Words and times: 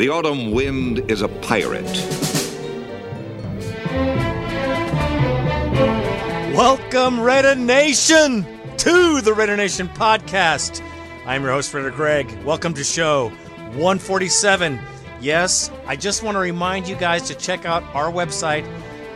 The 0.00 0.08
autumn 0.08 0.52
wind 0.52 1.10
is 1.10 1.20
a 1.20 1.28
pirate. 1.28 1.84
Welcome, 6.56 7.20
Raider 7.20 7.54
Nation, 7.54 8.46
to 8.78 9.20
the 9.20 9.34
Raider 9.34 9.58
Nation 9.58 9.88
podcast. 9.88 10.82
I'm 11.26 11.42
your 11.42 11.52
host, 11.52 11.74
Raider 11.74 11.90
Greg. 11.90 12.32
Welcome 12.44 12.72
to 12.72 12.82
show 12.82 13.28
147. 13.74 14.80
Yes, 15.20 15.70
I 15.86 15.96
just 15.96 16.22
want 16.22 16.34
to 16.36 16.38
remind 16.38 16.88
you 16.88 16.96
guys 16.96 17.24
to 17.24 17.34
check 17.34 17.66
out 17.66 17.82
our 17.94 18.10
website 18.10 18.64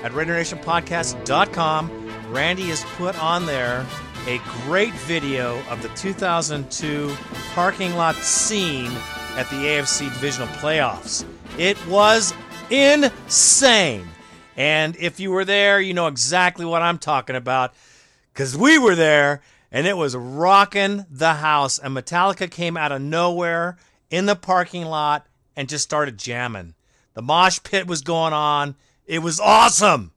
at 0.02 0.12
RaiderNationPodcast.com. 0.12 2.10
Randy 2.30 2.64
has 2.64 2.84
put 2.98 3.19
on 3.19 3.46
there 3.46 3.87
a 4.27 4.38
great 4.66 4.92
video 4.92 5.59
of 5.70 5.80
the 5.80 5.88
2002 5.88 7.16
parking 7.55 7.95
lot 7.95 8.16
scene 8.16 8.92
at 9.37 9.51
the 9.51 9.56
AFC 9.56 10.12
Divisional 10.12 10.48
Playoffs. 10.48 11.24
It 11.59 11.77
was 11.87 12.33
insane. 12.70 14.06
And 14.56 14.97
if 14.97 15.19
you 15.19 15.33
were 15.33 15.45
there, 15.45 15.80
you 15.80 15.92
know 15.92 16.06
exactly 16.06 16.65
what 16.65 16.83
I'm 16.83 16.98
talking 16.98 17.34
about 17.34 17.75
because 18.33 18.56
we 18.56 18.78
were 18.78 18.95
there 18.95 19.42
and 19.73 19.87
it 19.87 19.97
was 19.97 20.15
rocking 20.15 21.05
the 21.11 21.34
house. 21.34 21.78
And 21.78 21.97
Metallica 21.97 22.48
came 22.48 22.77
out 22.77 22.92
of 22.92 23.02
nowhere 23.02 23.77
in 24.09 24.27
the 24.27 24.37
parking 24.37 24.84
lot 24.84 25.27
and 25.56 25.69
just 25.69 25.84
started 25.84 26.16
jamming. 26.16 26.75
The 27.14 27.23
mosh 27.23 27.61
pit 27.64 27.89
was 27.89 28.03
going 28.03 28.33
on. 28.33 28.77
It 29.06 29.19
was 29.19 29.41
awesome. 29.41 30.12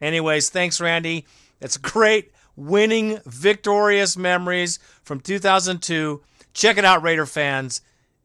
Anyways, 0.00 0.50
thanks, 0.50 0.80
Randy. 0.80 1.24
It's 1.60 1.76
great 1.76 2.32
winning, 2.56 3.20
victorious 3.26 4.16
memories 4.16 4.80
from 5.02 5.20
2002. 5.20 6.20
Check 6.52 6.78
it 6.78 6.84
out, 6.84 7.02
Raider 7.02 7.26
fans. 7.26 7.80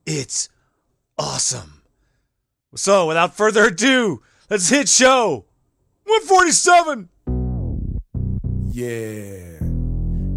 It's 0.06 0.50
awesome. 1.18 1.82
So, 2.76 3.08
without 3.08 3.36
further 3.36 3.66
ado, 3.66 4.22
let's 4.52 4.70
hit 4.70 4.88
show 4.88 5.46
147. 6.04 7.10
Yeah, 8.68 9.60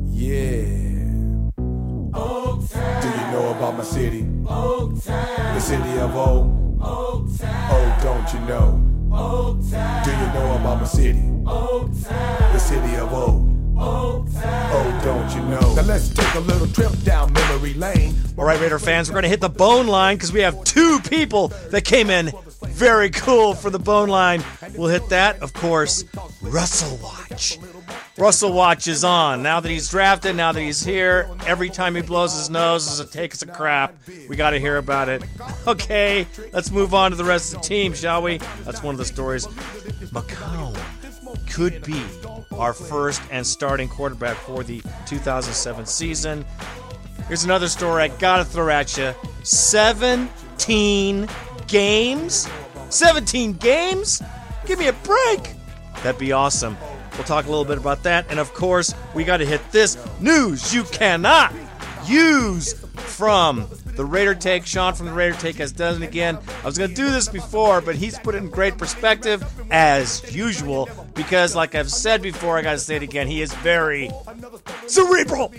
yeah. 0.06 0.78
Do 3.00 3.08
you 3.08 3.26
know 3.32 3.54
about 3.56 3.76
my 3.76 3.84
city? 3.84 4.22
The 4.22 5.60
city 5.60 5.98
of 5.98 6.16
O. 6.16 6.54
Oh, 6.80 7.98
don't 8.02 8.32
you 8.32 8.40
know? 8.48 8.80
Do 10.04 10.10
you 10.10 10.26
know 10.32 10.56
about 10.60 10.80
my 10.80 10.86
city? 10.86 11.22
Oh. 11.46 11.88
The 11.88 12.58
city 12.58 12.96
of 12.96 13.12
O. 13.12 13.47
Oh, 13.80 15.00
don't 15.04 15.34
you 15.34 15.42
know? 15.48 15.74
Now 15.74 15.82
let's 15.82 16.08
take 16.08 16.34
a 16.34 16.40
little 16.40 16.66
trip 16.68 16.92
down 17.04 17.32
memory 17.32 17.74
lane. 17.74 18.14
All 18.36 18.44
right, 18.44 18.60
Raider 18.60 18.78
fans, 18.78 19.08
we're 19.08 19.14
going 19.14 19.22
to 19.22 19.28
hit 19.28 19.40
the 19.40 19.48
bone 19.48 19.86
line 19.86 20.16
because 20.16 20.32
we 20.32 20.40
have 20.40 20.62
two 20.64 21.00
people 21.00 21.48
that 21.70 21.84
came 21.84 22.10
in 22.10 22.32
very 22.66 23.10
cool 23.10 23.54
for 23.54 23.70
the 23.70 23.78
bone 23.78 24.08
line. 24.08 24.44
We'll 24.76 24.88
hit 24.88 25.08
that, 25.10 25.42
of 25.42 25.52
course, 25.52 26.04
Russell 26.42 26.98
Watch. 27.02 27.58
Russell 28.16 28.52
Watch 28.52 28.88
is 28.88 29.04
on. 29.04 29.42
Now 29.42 29.60
that 29.60 29.68
he's 29.68 29.88
drafted, 29.88 30.34
now 30.36 30.52
that 30.52 30.60
he's 30.60 30.84
here, 30.84 31.28
every 31.46 31.70
time 31.70 31.94
he 31.94 32.02
blows 32.02 32.34
his 32.34 32.50
nose 32.50 32.98
it 33.00 33.12
takes 33.12 33.42
a 33.42 33.46
crap, 33.46 33.94
we 34.28 34.36
got 34.36 34.50
to 34.50 34.58
hear 34.58 34.76
about 34.76 35.08
it. 35.08 35.22
Okay, 35.66 36.26
let's 36.54 36.70
move 36.70 36.94
on 36.94 37.10
to 37.10 37.16
the 37.16 37.24
rest 37.24 37.52
of 37.52 37.60
the 37.60 37.68
team, 37.68 37.92
shall 37.92 38.22
we? 38.22 38.38
That's 38.64 38.82
one 38.82 38.94
of 38.94 38.98
the 38.98 39.04
stories. 39.04 39.46
McCown 39.46 40.74
could 41.50 41.84
be 41.84 42.02
our 42.58 42.72
first 42.72 43.22
and 43.30 43.46
starting 43.46 43.88
quarterback 43.88 44.36
for 44.36 44.62
the 44.62 44.82
2007 45.06 45.86
season. 45.86 46.44
Here's 47.26 47.44
another 47.44 47.68
story 47.68 48.02
I 48.04 48.08
gotta 48.08 48.44
throw 48.44 48.68
at 48.70 48.96
you 48.96 49.14
17 49.42 51.28
games? 51.66 52.48
17 52.90 53.52
games? 53.54 54.22
Give 54.66 54.78
me 54.78 54.88
a 54.88 54.92
break! 54.92 55.54
That'd 56.02 56.18
be 56.18 56.32
awesome. 56.32 56.76
We'll 57.14 57.24
talk 57.24 57.46
a 57.46 57.48
little 57.48 57.64
bit 57.64 57.78
about 57.78 58.02
that. 58.04 58.26
And 58.30 58.38
of 58.38 58.54
course, 58.54 58.94
we 59.14 59.24
gotta 59.24 59.44
hit 59.44 59.60
this 59.72 59.98
news 60.20 60.74
you 60.74 60.84
cannot 60.84 61.52
use 62.06 62.74
from 62.94 63.66
the 63.98 64.04
Raider 64.04 64.36
Take. 64.36 64.64
Sean 64.64 64.94
from 64.94 65.06
the 65.06 65.12
Raider 65.12 65.36
Take 65.36 65.56
has 65.56 65.72
done 65.72 66.00
it 66.00 66.06
again. 66.06 66.38
I 66.62 66.66
was 66.66 66.78
going 66.78 66.90
to 66.90 66.96
do 66.96 67.10
this 67.10 67.28
before, 67.28 67.80
but 67.80 67.96
he's 67.96 68.16
put 68.16 68.36
it 68.36 68.38
in 68.38 68.48
great 68.48 68.78
perspective, 68.78 69.44
as 69.72 70.34
usual, 70.34 70.88
because, 71.14 71.56
like 71.56 71.74
I've 71.74 71.90
said 71.90 72.22
before, 72.22 72.56
I 72.56 72.62
got 72.62 72.72
to 72.72 72.78
say 72.78 72.94
it 72.94 73.02
again, 73.02 73.26
he 73.26 73.42
is 73.42 73.52
very 73.54 74.08
cerebral. 74.86 75.52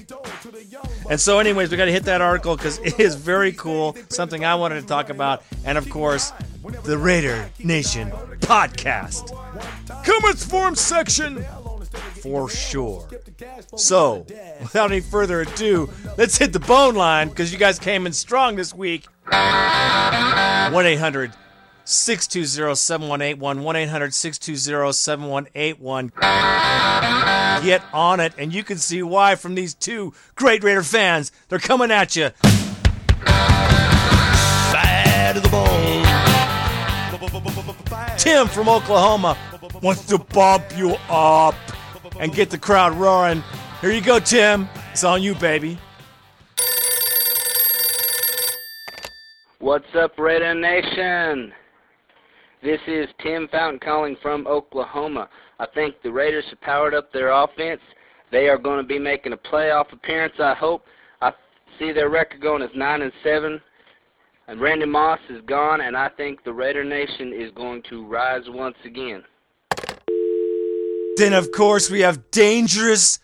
And 1.09 1.19
so, 1.19 1.39
anyways, 1.39 1.69
we 1.69 1.75
got 1.75 1.85
to 1.85 1.91
hit 1.91 2.05
that 2.05 2.21
article 2.21 2.55
because 2.55 2.77
it 2.79 2.97
is 2.97 3.15
very 3.15 3.51
cool, 3.51 3.97
something 4.07 4.45
I 4.45 4.55
wanted 4.55 4.79
to 4.79 4.87
talk 4.87 5.09
about, 5.09 5.43
and 5.65 5.77
of 5.77 5.89
course, 5.89 6.31
the 6.83 6.97
Raider 6.97 7.49
Nation 7.61 8.09
podcast. 8.39 9.35
Comments 10.05 10.45
form 10.45 10.75
section 10.75 11.45
for 12.21 12.49
sure. 12.49 13.07
So, 13.75 14.25
without 14.61 14.91
any 14.91 15.01
further 15.01 15.41
ado, 15.41 15.89
let's 16.17 16.37
hit 16.37 16.53
the 16.53 16.59
bone 16.59 16.95
line 16.95 17.29
because 17.29 17.51
you 17.51 17.57
guys 17.57 17.79
came 17.79 18.05
in 18.05 18.13
strong 18.13 18.55
this 18.55 18.73
week. 18.73 19.05
1 19.29 19.35
800 20.85 21.33
620 21.85 22.75
7181. 22.75 23.63
1 23.63 23.75
800 23.75 24.13
620 24.13 24.93
7181. 24.93 26.11
Get 27.65 27.83
on 27.93 28.19
it, 28.19 28.33
and 28.37 28.53
you 28.53 28.63
can 28.63 28.77
see 28.77 29.01
why 29.03 29.35
from 29.35 29.55
these 29.55 29.73
two 29.73 30.13
great 30.35 30.63
Raider 30.63 30.83
fans. 30.83 31.31
They're 31.47 31.59
coming 31.59 31.91
at 31.91 32.15
you. 32.15 32.29
Bad 34.71 35.35
to 35.35 35.41
the 35.41 35.49
bone. 35.49 36.05
Tim 38.17 38.47
from 38.47 38.69
Oklahoma 38.69 39.37
wants 39.81 40.05
to 40.07 40.17
bump 40.17 40.65
you 40.77 40.95
up 41.09 41.55
and 42.19 42.33
get 42.33 42.49
the 42.49 42.57
crowd 42.57 42.93
roaring. 42.97 43.43
Here 43.81 43.91
you 43.91 44.03
go, 44.03 44.19
Tim. 44.19 44.69
It's 44.91 45.03
on 45.03 45.23
you, 45.23 45.33
baby. 45.35 45.79
What's 49.59 49.85
up, 49.95 50.17
Raider 50.17 50.53
Nation? 50.53 51.53
This 52.61 52.79
is 52.87 53.07
Tim 53.23 53.47
Fountain 53.51 53.79
calling 53.79 54.17
from 54.21 54.45
Oklahoma. 54.47 55.29
I 55.59 55.65
think 55.73 55.95
the 56.03 56.11
Raiders 56.11 56.45
have 56.49 56.59
powered 56.61 56.93
up 56.93 57.11
their 57.11 57.31
offense. 57.31 57.81
They 58.31 58.47
are 58.47 58.57
going 58.57 58.81
to 58.81 58.87
be 58.87 58.99
making 58.99 59.33
a 59.33 59.37
playoff 59.37 59.91
appearance, 59.93 60.33
I 60.39 60.53
hope. 60.53 60.83
I 61.21 61.31
see 61.77 61.91
their 61.91 62.09
record 62.09 62.41
going 62.41 62.61
as 62.61 62.69
9 62.75 63.01
and 63.01 63.11
7. 63.23 63.61
And 64.47 64.61
Randy 64.61 64.85
Moss 64.85 65.19
is 65.29 65.41
gone, 65.45 65.81
and 65.81 65.95
I 65.95 66.09
think 66.09 66.43
the 66.43 66.53
Raider 66.53 66.83
Nation 66.83 67.33
is 67.33 67.51
going 67.55 67.83
to 67.89 68.05
rise 68.07 68.43
once 68.47 68.77
again. 68.83 69.23
Then, 71.19 71.33
of 71.33 71.51
course, 71.51 71.91
we 71.91 71.99
have 71.99 72.31
Dangerous 72.31 73.19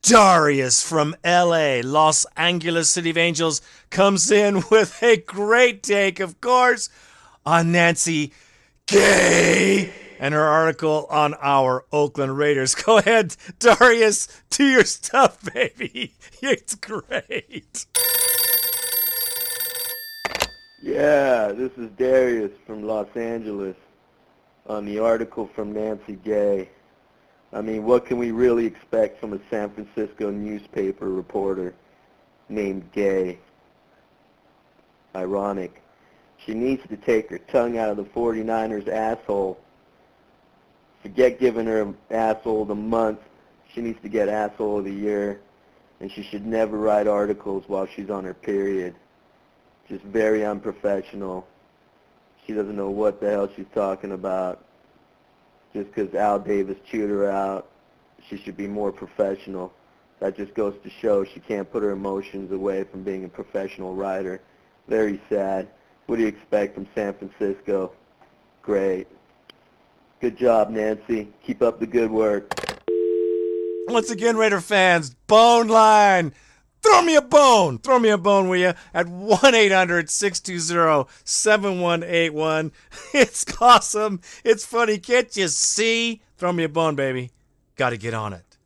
Darius 0.00 0.82
from 0.82 1.14
LA, 1.22 1.82
Los 1.84 2.24
Angeles 2.34 2.88
City 2.88 3.10
of 3.10 3.18
Angels, 3.18 3.60
comes 3.90 4.30
in 4.30 4.62
with 4.70 5.02
a 5.02 5.18
great 5.18 5.82
take, 5.82 6.18
of 6.18 6.40
course, 6.40 6.88
on 7.44 7.72
Nancy 7.72 8.32
Gay 8.86 9.92
and 10.18 10.32
her 10.32 10.44
article 10.44 11.06
on 11.10 11.34
our 11.42 11.84
Oakland 11.92 12.38
Raiders. 12.38 12.74
Go 12.86 12.96
ahead, 12.96 13.36
Darius, 13.58 14.28
do 14.48 14.64
your 14.64 14.84
stuff, 14.84 15.38
baby. 15.52 16.14
It's 16.40 16.74
great. 16.74 17.84
Yeah, 20.82 21.48
this 21.48 21.72
is 21.76 21.90
Darius 21.98 22.52
from 22.66 22.84
Los 22.84 23.14
Angeles 23.14 23.76
on 24.66 24.86
the 24.86 25.00
article 25.00 25.50
from 25.54 25.74
Nancy 25.74 26.16
Gay. 26.24 26.70
I 27.52 27.60
mean, 27.60 27.84
what 27.84 28.06
can 28.06 28.18
we 28.18 28.32
really 28.32 28.66
expect 28.66 29.20
from 29.20 29.32
a 29.32 29.40
San 29.50 29.70
Francisco 29.70 30.30
newspaper 30.30 31.08
reporter 31.08 31.74
named 32.48 32.90
Gay? 32.92 33.38
Ironic. 35.14 35.82
She 36.44 36.54
needs 36.54 36.86
to 36.88 36.96
take 36.96 37.30
her 37.30 37.38
tongue 37.38 37.78
out 37.78 37.88
of 37.88 37.96
the 37.96 38.04
49ers 38.04 38.88
asshole. 38.88 39.58
Forget 41.02 41.40
giving 41.40 41.66
her 41.66 41.94
asshole 42.10 42.66
the 42.66 42.74
month. 42.74 43.20
She 43.72 43.80
needs 43.80 44.00
to 44.02 44.08
get 44.08 44.28
asshole 44.28 44.78
of 44.80 44.84
the 44.84 44.92
year. 44.92 45.40
And 46.00 46.12
she 46.12 46.22
should 46.22 46.44
never 46.44 46.76
write 46.76 47.06
articles 47.06 47.64
while 47.68 47.86
she's 47.86 48.10
on 48.10 48.24
her 48.24 48.34
period. 48.34 48.94
Just 49.88 50.04
very 50.04 50.44
unprofessional. 50.44 51.46
She 52.46 52.52
doesn't 52.52 52.76
know 52.76 52.90
what 52.90 53.20
the 53.20 53.30
hell 53.30 53.48
she's 53.56 53.66
talking 53.74 54.12
about. 54.12 54.65
Just 55.76 55.94
because 55.94 56.14
Al 56.14 56.38
Davis 56.38 56.78
chewed 56.90 57.10
her 57.10 57.30
out, 57.30 57.68
she 58.30 58.38
should 58.38 58.56
be 58.56 58.66
more 58.66 58.90
professional. 58.90 59.74
That 60.20 60.34
just 60.34 60.54
goes 60.54 60.74
to 60.82 60.88
show 60.88 61.22
she 61.22 61.38
can't 61.38 61.70
put 61.70 61.82
her 61.82 61.90
emotions 61.90 62.50
away 62.50 62.84
from 62.84 63.02
being 63.02 63.26
a 63.26 63.28
professional 63.28 63.94
writer. 63.94 64.40
Very 64.88 65.20
sad. 65.28 65.68
What 66.06 66.16
do 66.16 66.22
you 66.22 66.28
expect 66.28 66.76
from 66.76 66.88
San 66.94 67.12
Francisco? 67.12 67.92
Great. 68.62 69.06
Good 70.22 70.38
job, 70.38 70.70
Nancy. 70.70 71.28
Keep 71.44 71.60
up 71.60 71.78
the 71.78 71.86
good 71.86 72.10
work. 72.10 72.50
Once 73.88 74.10
again, 74.10 74.38
Raider 74.38 74.62
fans, 74.62 75.10
Bone 75.26 75.68
Line, 75.68 76.32
Throw 76.82 77.02
me 77.02 77.16
a 77.16 77.22
bone. 77.22 77.78
Throw 77.78 77.98
me 77.98 78.10
a 78.10 78.18
bone, 78.18 78.48
will 78.48 78.58
you? 78.58 78.74
At 78.94 79.08
1 79.08 79.54
800 79.54 80.10
620 80.10 81.10
7181. 81.24 82.72
It's 83.14 83.44
awesome. 83.60 84.20
It's 84.44 84.64
funny. 84.64 84.98
Can't 84.98 85.34
you 85.36 85.48
see? 85.48 86.22
Throw 86.38 86.52
me 86.52 86.64
a 86.64 86.68
bone, 86.68 86.94
baby. 86.94 87.30
Got 87.76 87.90
to 87.90 87.96
get 87.96 88.14
on 88.14 88.32
it. 88.32 88.58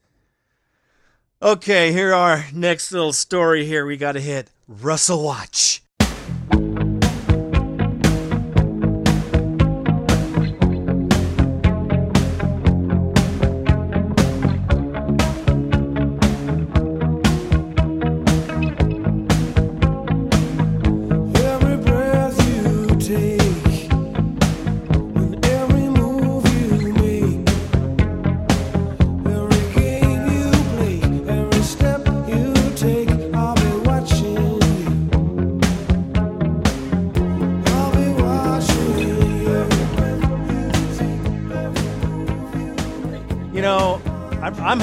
Okay, 1.43 1.93
here 1.93 2.13
our 2.13 2.45
next 2.53 2.93
little 2.93 3.13
story 3.13 3.65
here. 3.65 3.87
We 3.87 3.97
got 3.97 4.13
to 4.13 4.21
hit 4.21 4.51
Russell 4.69 5.23
Watch. 5.23 5.83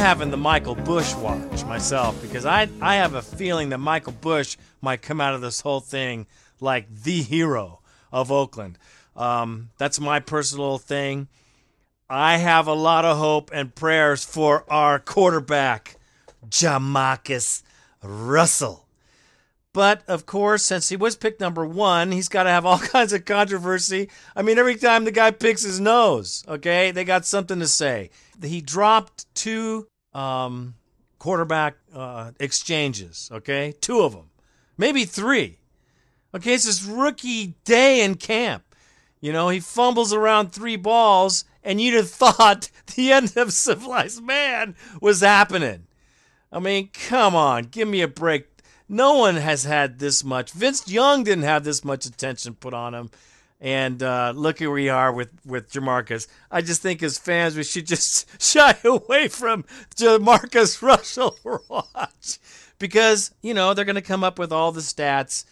Having 0.08 0.32
the 0.32 0.38
Michael 0.38 0.74
Bush 0.74 1.14
watch 1.16 1.66
myself 1.66 2.22
because 2.22 2.46
I, 2.46 2.70
I 2.80 2.96
have 2.96 3.14
a 3.14 3.22
feeling 3.22 3.68
that 3.70 3.80
Michael 3.80 4.14
Bush 4.14 4.56
might 4.80 5.02
come 5.02 5.20
out 5.20 5.34
of 5.34 5.42
this 5.42 5.60
whole 5.60 5.82
thing 5.82 6.28
like 6.62 6.88
the 7.04 7.22
hero 7.22 7.82
of 8.10 8.32
Oakland. 8.32 8.78
Um, 9.18 9.72
that's 9.78 10.00
my 10.00 10.22
personal 10.22 10.78
thing. 10.78 11.28
I 12.10 12.38
have 12.38 12.68
a 12.68 12.74
lot 12.74 13.04
of 13.04 13.18
hope 13.18 13.52
and 13.54 13.76
prayers 13.76 14.24
for 14.24 14.64
our 14.72 14.98
quarterback, 14.98 15.98
Jamarcus 16.48 17.64
Russell. 18.02 18.88
But 19.74 20.04
of 20.08 20.26
course, 20.26 20.64
since 20.64 20.88
he 20.88 20.96
was 20.96 21.18
picked 21.18 21.42
number 21.42 21.66
one, 21.66 22.14
he's 22.14 22.30
got 22.30 22.44
to 22.44 22.50
have 22.50 22.66
all 22.66 22.80
kinds 22.96 23.12
of 23.12 23.26
controversy. 23.26 24.08
I 24.38 24.42
mean, 24.42 24.58
every 24.58 24.78
time 24.78 25.04
the 25.04 25.12
guy 25.12 25.32
picks 25.32 25.64
his 25.64 25.82
nose, 25.82 26.46
okay, 26.48 26.92
they 26.92 27.04
got 27.04 27.26
something 27.26 27.60
to 27.60 27.68
say. 27.68 28.10
He 28.42 28.62
dropped 28.62 29.26
two 29.36 29.88
um, 30.18 30.74
quarterback 31.20 31.76
uh, 31.94 32.32
exchanges, 32.40 33.30
okay, 33.32 33.74
two 33.80 34.02
of 34.02 34.14
them, 34.14 34.30
maybe 34.78 35.06
three. 35.06 35.60
Okay, 36.34 36.54
it's 36.54 36.66
his 36.66 36.84
rookie 36.84 37.56
day 37.64 38.04
in 38.04 38.16
camp. 38.16 38.64
You 39.22 39.32
know, 39.32 39.50
he 39.50 39.60
fumbles 39.60 40.14
around 40.14 40.52
three 40.52 40.76
balls, 40.76 41.46
and 41.64 41.80
you'd 41.80 41.94
have 41.94 42.10
thought 42.38 42.70
the 42.96 43.12
end 43.12 43.38
of 43.38 43.54
civilized 43.54 44.24
man 44.24 44.76
was 45.02 45.22
happening. 45.22 45.88
I 46.52 46.60
mean, 46.60 46.90
come 46.94 47.36
on, 47.36 47.66
give 47.66 47.88
me 47.88 48.02
a 48.02 48.08
break. 48.08 48.48
No 48.90 49.16
one 49.16 49.36
has 49.36 49.66
had 49.66 50.00
this 50.00 50.24
much. 50.24 50.52
Vince 50.52 50.90
Young 50.90 51.24
didn't 51.24 51.44
have 51.44 51.64
this 51.64 51.84
much 51.84 52.06
attention 52.06 52.56
put 52.56 52.74
on 52.74 52.94
him. 52.94 53.10
And 53.60 54.04
uh, 54.04 54.34
look 54.36 54.60
where 54.60 54.70
we 54.70 54.90
are 54.90 55.12
with, 55.12 55.32
with 55.44 55.72
Jamarcus. 55.72 56.28
I 56.52 56.62
just 56.62 56.82
think 56.82 57.02
as 57.02 57.18
fans, 57.18 57.56
we 57.56 57.64
should 57.64 57.88
just 57.88 58.28
shy 58.42 58.76
away 58.84 59.28
from 59.30 59.66
Jamarcus 59.96 60.82
Russell 60.82 61.36
watch. 61.68 62.40
Because, 62.78 63.32
you 63.42 63.56
know, 63.56 63.74
they're 63.74 63.86
going 63.86 63.96
to 63.96 64.02
come 64.02 64.24
up 64.24 64.38
with 64.38 64.52
all 64.52 64.72
the 64.72 64.82
stats 64.82 65.46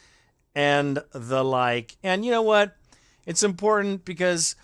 and 0.54 1.00
the 1.12 1.44
like. 1.44 1.98
And 2.04 2.24
you 2.24 2.30
know 2.30 2.44
what? 2.44 2.75
It's 3.25 3.42
important 3.42 4.06
because 4.06 4.56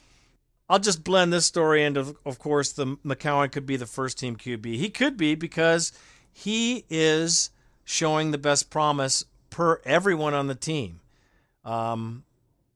I'll 0.70 0.80
just 0.80 1.04
blend 1.04 1.34
this 1.34 1.46
story 1.46 1.84
into, 1.84 2.16
of 2.26 2.40
course, 2.40 2.72
the 2.72 2.98
McCown 3.06 3.52
could 3.52 3.66
be 3.66 3.76
the 3.76 3.86
first 3.86 4.20
team 4.20 4.36
QB. 4.36 4.76
He 4.76 4.90
could 4.90 5.18
be 5.18 5.36
because 5.36 5.92
he 6.32 6.86
is 6.90 7.50
showing 7.84 8.32
the 8.32 8.38
best 8.38 8.70
promise 8.70 9.26
per 9.50 9.82
everyone 9.84 10.34
on 10.34 10.48
the 10.48 10.56
team. 10.56 11.02
Um, 11.66 12.24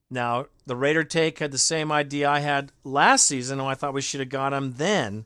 now, 0.10 0.48
the 0.66 0.75
Raider 0.75 1.04
take 1.04 1.40
had 1.40 1.52
the 1.52 1.57
same 1.57 1.92
idea 1.92 2.30
I 2.30 2.40
had 2.40 2.72
last 2.84 3.25
season, 3.25 3.60
and 3.60 3.68
I 3.68 3.74
thought 3.74 3.94
we 3.94 4.02
should 4.02 4.19
have 4.19 4.30
got 4.30 4.54
him 4.54 4.74
then 4.78 5.25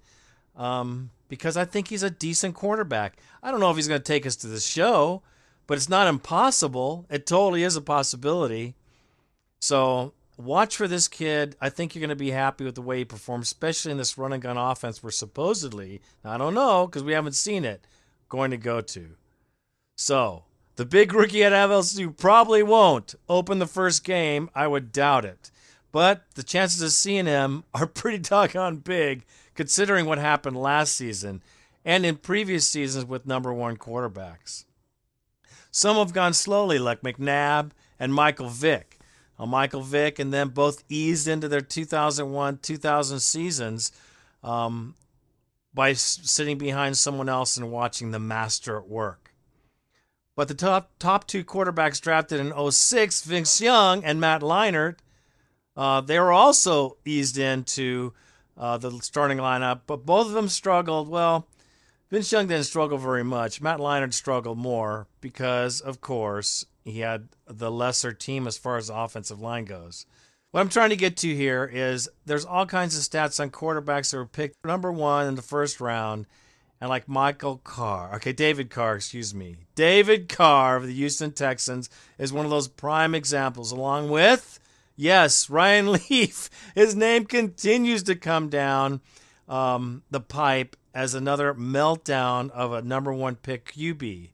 um, 0.56 1.12
because 1.28 1.58
I 1.58 1.66
think 1.66 1.88
he's 1.90 2.04
a 2.04 2.10
decent 2.10 2.56
quarterback. 2.56 3.18
I 3.44 3.52
don't 3.52 3.60
know 3.60 3.70
if 3.72 3.76
he's 3.76 3.88
going 3.88 4.02
to 4.02 4.04
take 4.04 4.26
us 4.26 4.36
to 4.38 4.48
the 4.48 4.60
show, 4.60 5.22
but 5.68 5.78
it's 5.78 5.90
not 5.90 6.08
impossible. 6.08 7.06
It 7.10 7.26
totally 7.26 7.64
is 7.64 7.76
a 7.76 7.82
possibility. 7.82 8.76
So 9.60 10.14
watch 10.38 10.78
for 10.78 10.88
this 10.88 11.08
kid. 11.10 11.56
I 11.60 11.70
think 11.70 11.94
you're 11.94 12.02
going 12.02 12.10
to 12.10 12.16
be 12.16 12.32
happy 12.32 12.64
with 12.64 12.76
the 12.76 12.82
way 12.82 13.00
he 13.00 13.06
performs, 13.06 13.48
especially 13.48 13.92
in 13.92 13.98
this 13.98 14.18
run 14.18 14.34
and 14.34 14.42
gun 14.42 14.58
offense 14.58 15.04
we're 15.04 15.12
supposedly, 15.12 16.02
I 16.24 16.38
don't 16.38 16.54
know 16.54 16.88
because 16.88 17.04
we 17.04 17.14
haven't 17.14 17.34
seen 17.34 17.66
it, 17.66 17.86
going 18.30 18.52
to 18.52 18.58
go 18.58 18.80
to. 18.80 19.10
So 19.98 20.44
the 20.80 20.86
big 20.86 21.14
rookie 21.14 21.44
at 21.44 21.52
FLC 21.52 22.16
probably 22.16 22.64
won't 22.64 23.14
open 23.28 23.60
the 23.60 23.68
first 23.68 24.06
game. 24.06 24.50
I 24.56 24.66
would 24.66 24.94
doubt 24.94 25.26
it. 25.26 25.52
But 25.92 26.24
the 26.36 26.42
chances 26.42 26.82
of 26.82 26.94
seeing 26.94 27.26
him 27.26 27.66
are 27.74 27.86
pretty 27.86 28.20
doggone 28.20 28.78
big 28.78 29.26
considering 29.56 30.06
what 30.06 30.20
happened 30.20 30.56
last 30.56 30.96
season 30.96 31.44
and 31.84 32.06
in 32.06 32.16
previous 32.16 32.66
seasons 32.66 33.04
with 33.04 33.28
number 33.28 33.54
one 33.54 33.76
quarterbacks. 33.76 34.64
Some 35.70 35.98
have 35.98 36.14
gone 36.14 36.34
slowly, 36.34 36.80
like 36.80 37.02
McNabb 37.02 37.72
and 38.00 38.14
Michael 38.14 38.48
Vick. 38.48 39.00
Michael 39.38 39.82
Vick 39.82 40.18
and 40.18 40.32
them 40.32 40.48
both 40.48 40.86
eased 40.88 41.28
into 41.28 41.50
their 41.50 41.60
2001 41.60 42.60
2000 42.60 43.20
seasons 43.20 43.92
um, 44.46 44.96
by 45.74 45.92
sitting 45.92 46.58
behind 46.58 46.98
someone 46.98 47.28
else 47.28 47.58
and 47.58 47.70
watching 47.70 48.12
the 48.12 48.20
master 48.20 48.78
at 48.78 48.88
work. 48.88 49.29
But 50.40 50.48
the 50.48 50.54
top 50.54 50.92
top 51.00 51.28
two 51.28 51.44
quarterbacks 51.44 52.00
drafted 52.00 52.40
in 52.40 52.72
06, 52.72 53.24
Vince 53.24 53.60
Young 53.60 54.06
and 54.06 54.22
Matt 54.22 54.40
Leinart, 54.40 54.96
uh, 55.76 56.00
they 56.00 56.18
were 56.18 56.32
also 56.32 56.96
eased 57.04 57.38
into 57.38 58.14
uh, 58.58 58.78
the 58.78 58.90
starting 59.02 59.40
lineup, 59.40 59.82
but 59.86 60.06
both 60.06 60.28
of 60.28 60.32
them 60.32 60.48
struggled. 60.48 61.10
Well, 61.10 61.46
Vince 62.10 62.32
Young 62.32 62.48
didn't 62.48 62.68
struggle 62.68 62.98
very 62.98 63.22
much. 63.22 63.60
Matt 63.60 63.80
Leinart 63.80 64.14
struggled 64.14 64.58
more 64.58 65.08
because, 65.20 65.82
of 65.82 66.00
course, 66.00 66.66
he 66.86 67.02
had 67.02 67.28
the 67.46 67.70
lesser 67.70 68.14
team 68.14 68.48
as 68.48 68.58
far 68.58 68.78
as 68.78 68.90
offensive 68.90 69.42
line 69.42 69.66
goes. 69.66 70.06
What 70.52 70.62
I'm 70.62 70.70
trying 70.70 70.92
to 70.92 70.96
get 70.96 71.18
to 71.18 71.36
here 71.36 71.70
is 71.70 72.08
there's 72.26 72.46
all 72.46 72.66
kinds 72.66 72.98
of 72.98 73.04
stats 73.04 73.42
on 73.42 73.50
quarterbacks 73.50 74.12
that 74.12 74.18
were 74.18 74.26
picked 74.26 74.56
number 74.64 74.90
one 74.90 75.28
in 75.28 75.36
the 75.36 75.42
first 75.42 75.82
round, 75.82 76.28
and 76.82 76.90
like 76.90 77.08
Michael 77.08 77.58
Carr, 77.64 78.16
okay, 78.16 78.32
David 78.32 78.70
Carr, 78.70 78.96
excuse 78.96 79.34
me, 79.34 79.58
David 79.76 80.30
Carr 80.30 80.78
of 80.78 80.88
the 80.88 80.94
Houston 80.94 81.32
Texans 81.32 81.90
is 82.18 82.34
one 82.34 82.46
of 82.46 82.52
those 82.52 82.68
prime 82.68 83.14
examples, 83.14 83.72
along 83.72 84.10
with 84.10 84.60
yes, 84.96 85.50
Ryan 85.50 85.92
Leaf. 86.10 86.50
His 86.76 86.96
name 86.96 87.26
continues 87.26 88.04
to 88.04 88.16
come 88.16 88.50
down 88.50 89.02
um, 89.48 90.04
the 90.12 90.22
pipe 90.22 90.76
as 90.94 91.14
another 91.14 91.54
meltdown 91.54 92.50
of 92.52 92.74
a 92.74 92.82
number 92.82 93.14
one 93.14 93.36
pick 93.36 93.74
QB. 93.74 94.30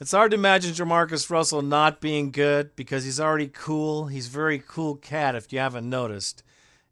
It's 0.00 0.12
hard 0.12 0.32
to 0.32 0.36
imagine 0.36 0.72
Jamarcus 0.72 1.30
Russell 1.30 1.62
not 1.62 2.00
being 2.00 2.32
good 2.32 2.74
because 2.74 3.04
he's 3.04 3.20
already 3.20 3.48
cool. 3.48 4.06
He's 4.06 4.26
a 4.26 4.30
very 4.30 4.62
cool 4.66 4.96
cat, 4.96 5.36
if 5.36 5.52
you 5.52 5.60
haven't 5.60 5.88
noticed. 5.88 6.42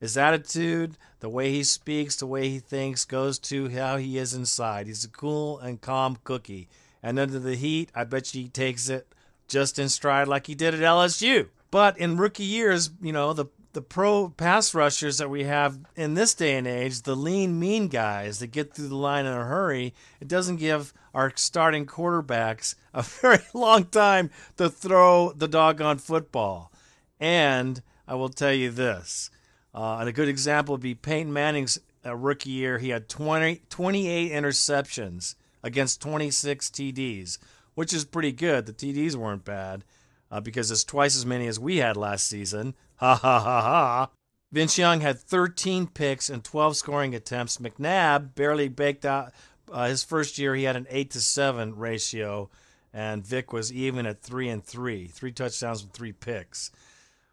His 0.00 0.16
attitude, 0.16 0.97
the 1.21 1.28
way 1.28 1.52
he 1.52 1.62
speaks, 1.62 2.16
the 2.16 2.26
way 2.26 2.49
he 2.49 2.59
thinks 2.59 3.04
goes 3.04 3.38
to 3.40 3.69
how 3.69 3.99
he 3.99 4.16
is 4.16 4.33
inside. 4.33 4.87
He's 4.87 5.04
a 5.04 5.09
cool 5.09 5.59
and 5.59 5.80
calm 5.80 6.16
cookie. 6.25 6.69
And 7.02 7.19
under 7.19 7.38
the 7.38 7.54
heat, 7.54 7.90
I 7.95 8.04
bet 8.04 8.35
you 8.35 8.42
he 8.42 8.49
takes 8.49 8.88
it 8.88 9.14
just 9.47 9.78
in 9.78 9.90
stride 9.90 10.28
like 10.28 10.47
he 10.47 10.54
did 10.54 10.75
at 10.75 10.80
LSU. 10.80 11.49
But 11.71 11.99
in 11.99 12.16
rookie 12.16 12.45
years, 12.45 12.90
you 13.00 13.12
know, 13.12 13.33
the 13.33 13.47
the 13.73 13.83
pro 13.83 14.28
pass 14.30 14.75
rushers 14.75 15.19
that 15.19 15.30
we 15.30 15.45
have 15.45 15.78
in 15.95 16.14
this 16.14 16.35
day 16.35 16.57
and 16.57 16.66
age, 16.66 17.02
the 17.02 17.14
lean, 17.14 17.59
mean 17.59 17.87
guys 17.87 18.40
that 18.40 18.49
get 18.49 18.75
through 18.75 18.88
the 18.88 18.97
line 18.97 19.26
in 19.26 19.33
a 19.33 19.45
hurry, 19.45 19.95
it 20.21 20.26
doesn't 20.26 20.57
give 20.57 20.92
our 21.14 21.33
starting 21.37 21.87
quarterbacks 21.87 22.75
a 22.95 23.02
very 23.02 23.38
long 23.54 23.85
time 23.85 24.30
to 24.57 24.69
throw 24.69 25.33
the 25.33 25.47
doggone 25.49 25.99
football. 25.99 26.73
And 27.21 27.83
I 28.09 28.14
will 28.14 28.28
tell 28.28 28.52
you 28.52 28.71
this, 28.71 29.30
uh, 29.74 29.98
and 29.98 30.08
a 30.08 30.12
good 30.12 30.28
example 30.28 30.74
would 30.74 30.80
be 30.80 30.94
Peyton 30.94 31.32
Manning's 31.32 31.78
uh, 32.04 32.14
rookie 32.16 32.50
year. 32.50 32.78
He 32.78 32.90
had 32.90 33.08
20, 33.08 33.62
28 33.68 34.32
interceptions 34.32 35.34
against 35.62 36.00
26 36.00 36.68
TDs, 36.70 37.38
which 37.74 37.92
is 37.92 38.04
pretty 38.04 38.32
good. 38.32 38.66
The 38.66 38.72
TDs 38.72 39.14
weren't 39.14 39.44
bad 39.44 39.84
uh, 40.30 40.40
because 40.40 40.70
it's 40.70 40.84
twice 40.84 41.16
as 41.16 41.26
many 41.26 41.46
as 41.46 41.60
we 41.60 41.78
had 41.78 41.96
last 41.96 42.26
season. 42.26 42.74
Ha 42.96 43.14
ha 43.14 43.40
ha 43.40 43.62
ha. 43.62 44.10
Vince 44.52 44.76
Young 44.76 45.00
had 45.00 45.20
13 45.20 45.86
picks 45.86 46.28
and 46.28 46.42
12 46.42 46.76
scoring 46.76 47.14
attempts. 47.14 47.58
McNabb 47.58 48.34
barely 48.34 48.68
baked 48.68 49.04
out 49.04 49.32
uh, 49.70 49.86
his 49.86 50.02
first 50.02 50.38
year. 50.38 50.54
He 50.54 50.64
had 50.64 50.76
an 50.76 50.86
eight 50.90 51.10
to 51.12 51.20
seven 51.20 51.76
ratio, 51.76 52.50
and 52.92 53.24
Vick 53.24 53.52
was 53.52 53.72
even 53.72 54.06
at 54.06 54.22
three 54.22 54.48
and 54.48 54.64
three, 54.64 55.06
three 55.06 55.30
touchdowns 55.30 55.82
and 55.82 55.92
three 55.92 56.12
picks. 56.12 56.72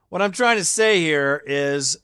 What 0.10 0.22
I'm 0.22 0.32
trying 0.32 0.58
to 0.58 0.64
say 0.64 1.00
here 1.00 1.44
is 1.46 1.98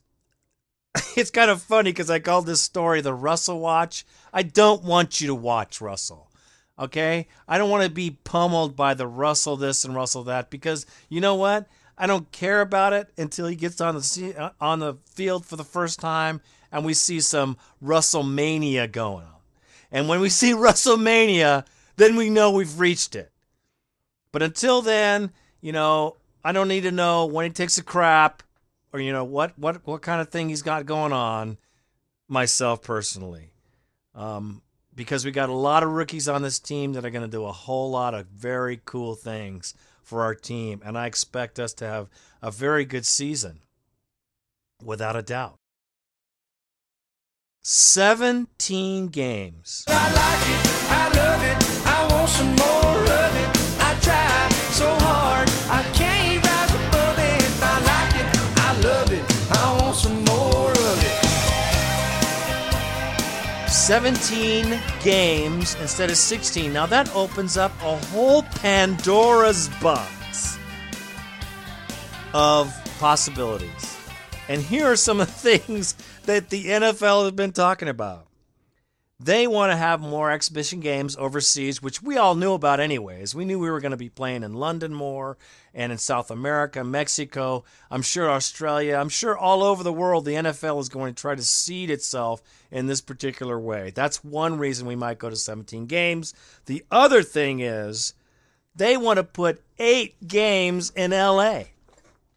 it's 1.16 1.30
kind 1.30 1.50
of 1.50 1.62
funny 1.62 1.90
because 1.90 2.10
I 2.10 2.18
called 2.18 2.46
this 2.46 2.62
story 2.62 3.00
the 3.00 3.14
Russell 3.14 3.60
Watch. 3.60 4.04
I 4.32 4.42
don't 4.42 4.84
want 4.84 5.20
you 5.20 5.26
to 5.28 5.34
watch 5.34 5.80
Russell. 5.80 6.30
Okay? 6.78 7.28
I 7.48 7.58
don't 7.58 7.70
want 7.70 7.84
to 7.84 7.90
be 7.90 8.18
pummeled 8.24 8.76
by 8.76 8.94
the 8.94 9.06
Russell 9.06 9.56
this 9.56 9.84
and 9.84 9.94
Russell 9.94 10.24
that 10.24 10.50
because 10.50 10.86
you 11.08 11.20
know 11.20 11.34
what? 11.34 11.66
I 11.96 12.06
don't 12.06 12.30
care 12.32 12.60
about 12.60 12.92
it 12.92 13.12
until 13.16 13.46
he 13.46 13.54
gets 13.54 13.80
on 13.80 13.94
the 13.94 14.34
uh, 14.36 14.50
on 14.60 14.80
the 14.80 14.94
field 15.06 15.46
for 15.46 15.54
the 15.54 15.64
first 15.64 16.00
time 16.00 16.40
and 16.72 16.84
we 16.84 16.94
see 16.94 17.20
some 17.20 17.56
Russellmania 17.82 18.90
going 18.90 19.24
on. 19.24 19.40
And 19.92 20.08
when 20.08 20.20
we 20.20 20.28
see 20.28 20.52
Russellmania, 20.52 21.64
then 21.96 22.16
we 22.16 22.30
know 22.30 22.50
we've 22.50 22.80
reached 22.80 23.14
it. 23.14 23.30
But 24.32 24.42
until 24.42 24.82
then, 24.82 25.30
you 25.60 25.70
know, 25.70 26.16
I 26.44 26.50
don't 26.50 26.66
need 26.66 26.82
to 26.82 26.90
know 26.90 27.26
when 27.26 27.46
he 27.46 27.50
takes 27.50 27.78
a 27.78 27.82
crap 27.84 28.42
or 28.94 29.00
you 29.00 29.12
know 29.12 29.24
what 29.24 29.58
what 29.58 29.84
what 29.86 30.00
kind 30.00 30.20
of 30.20 30.28
thing 30.28 30.48
he's 30.48 30.62
got 30.62 30.86
going 30.86 31.12
on 31.12 31.58
myself 32.28 32.80
personally. 32.80 33.50
Um, 34.14 34.62
because 34.94 35.24
we 35.24 35.32
got 35.32 35.48
a 35.48 35.52
lot 35.52 35.82
of 35.82 35.90
rookies 35.90 36.28
on 36.28 36.42
this 36.42 36.60
team 36.60 36.92
that 36.92 37.04
are 37.04 37.10
going 37.10 37.28
to 37.28 37.30
do 37.30 37.44
a 37.44 37.52
whole 37.52 37.90
lot 37.90 38.14
of 38.14 38.26
very 38.28 38.80
cool 38.84 39.16
things 39.16 39.74
for 40.04 40.22
our 40.22 40.36
team 40.36 40.80
and 40.84 40.96
I 40.96 41.06
expect 41.06 41.58
us 41.58 41.74
to 41.74 41.86
have 41.86 42.08
a 42.40 42.52
very 42.52 42.84
good 42.84 43.04
season 43.04 43.62
without 44.80 45.16
a 45.16 45.22
doubt. 45.22 45.58
17 47.64 49.08
games. 49.08 49.84
17 63.86 64.80
games 65.02 65.76
instead 65.78 66.08
of 66.08 66.16
16. 66.16 66.72
Now 66.72 66.86
that 66.86 67.14
opens 67.14 67.58
up 67.58 67.70
a 67.82 67.98
whole 68.06 68.42
Pandora's 68.42 69.68
box 69.82 70.56
of 72.32 72.74
possibilities. 72.98 73.98
And 74.48 74.62
here 74.62 74.86
are 74.86 74.96
some 74.96 75.20
of 75.20 75.26
the 75.26 75.58
things 75.58 75.94
that 76.24 76.48
the 76.48 76.64
NFL 76.64 77.24
has 77.24 77.32
been 77.32 77.52
talking 77.52 77.88
about. 77.88 78.26
They 79.20 79.46
want 79.46 79.70
to 79.70 79.76
have 79.76 80.00
more 80.00 80.30
exhibition 80.30 80.80
games 80.80 81.14
overseas, 81.18 81.82
which 81.82 82.00
we 82.00 82.16
all 82.16 82.34
knew 82.36 82.54
about 82.54 82.80
anyways. 82.80 83.34
We 83.34 83.44
knew 83.44 83.58
we 83.58 83.70
were 83.70 83.80
going 83.80 83.90
to 83.90 83.98
be 83.98 84.08
playing 84.08 84.44
in 84.44 84.54
London 84.54 84.94
more 84.94 85.36
and 85.74 85.90
in 85.90 85.98
South 85.98 86.30
America, 86.30 86.84
Mexico, 86.84 87.64
I'm 87.90 88.02
sure 88.02 88.30
Australia, 88.30 88.96
I'm 88.96 89.08
sure 89.08 89.36
all 89.36 89.62
over 89.62 89.82
the 89.82 89.92
world, 89.92 90.24
the 90.24 90.34
NFL 90.34 90.80
is 90.80 90.88
going 90.88 91.14
to 91.14 91.20
try 91.20 91.34
to 91.34 91.42
seed 91.42 91.90
itself 91.90 92.42
in 92.70 92.86
this 92.86 93.00
particular 93.00 93.58
way. 93.58 93.90
That's 93.94 94.22
one 94.22 94.58
reason 94.58 94.86
we 94.86 94.96
might 94.96 95.18
go 95.18 95.28
to 95.28 95.36
17 95.36 95.86
games. 95.86 96.32
The 96.66 96.84
other 96.90 97.22
thing 97.22 97.60
is 97.60 98.14
they 98.74 98.96
want 98.96 99.16
to 99.18 99.24
put 99.24 99.62
eight 99.78 100.26
games 100.26 100.92
in 100.94 101.10
LA 101.10 101.64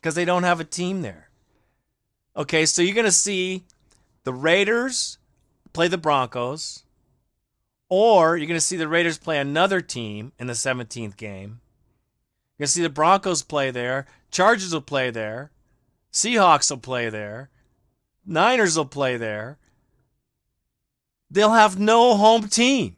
because 0.02 0.16
they 0.16 0.26
don't 0.26 0.44
have 0.44 0.60
a 0.60 0.66
team 0.66 1.02
there. 1.04 1.30
Okay, 2.36 2.66
so 2.66 2.82
you're 2.82 2.96
going 2.96 3.06
to 3.06 3.12
see 3.12 3.64
the 4.24 4.34
Raiders 4.34 5.18
play 5.74 5.88
the 5.88 5.98
Broncos, 5.98 6.84
or 7.90 8.38
you're 8.38 8.48
going 8.48 8.58
to 8.60 8.66
see 8.66 8.78
the 8.78 8.88
Raiders 8.88 9.18
play 9.18 9.40
another 9.40 9.82
team 9.82 10.32
in 10.40 10.48
the 10.48 10.54
17th 10.54 11.18
game. 11.18 11.62
You're 12.58 12.66
going 12.66 12.68
to 12.68 12.74
see 12.74 12.82
the 12.82 12.90
Broncos 12.90 13.44
play 13.44 13.72
there, 13.72 14.08
Chargers 14.32 14.74
will 14.74 14.82
play 14.82 15.12
there, 15.12 15.52
Seahawks 16.12 16.72
will 16.72 16.78
play 16.78 17.10
there, 17.10 17.50
Niners 18.26 18.76
will 18.78 18.86
play 18.86 19.16
there. 19.16 19.58
They'll 21.30 21.52
have 21.52 21.80
no 21.80 22.16
home 22.16 22.48
team. 22.48 22.98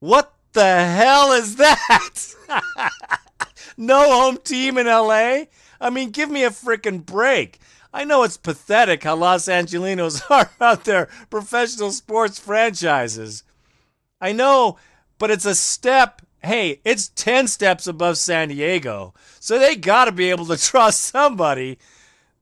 What 0.00 0.32
the 0.52 0.84
hell 0.84 1.32
is 1.32 1.56
that? 1.56 2.34
no 3.76 4.10
home 4.10 4.38
team 4.38 4.78
in 4.78 4.86
LA? 4.86 5.44
I 5.80 5.90
mean, 5.90 6.10
give 6.10 6.30
me 6.30 6.44
a 6.44 6.50
freaking 6.50 7.04
break. 7.04 7.60
I 7.92 8.04
know 8.04 8.22
it's 8.22 8.36
pathetic 8.36 9.04
how 9.04 9.16
Los 9.16 9.46
Angelenos 9.46 10.22
are 10.30 10.50
about 10.56 10.84
their 10.84 11.08
professional 11.30 11.90
sports 11.90 12.38
franchises. 12.38 13.44
I 14.20 14.32
know, 14.32 14.78
but 15.18 15.30
it's 15.30 15.46
a 15.46 15.54
step. 15.54 16.22
Hey, 16.42 16.80
it's 16.84 17.08
10 17.08 17.48
steps 17.48 17.86
above 17.86 18.16
San 18.16 18.48
Diego. 18.48 19.14
So 19.40 19.58
they 19.58 19.76
got 19.76 20.04
to 20.04 20.12
be 20.12 20.30
able 20.30 20.46
to 20.46 20.56
trust 20.56 21.00
somebody. 21.00 21.78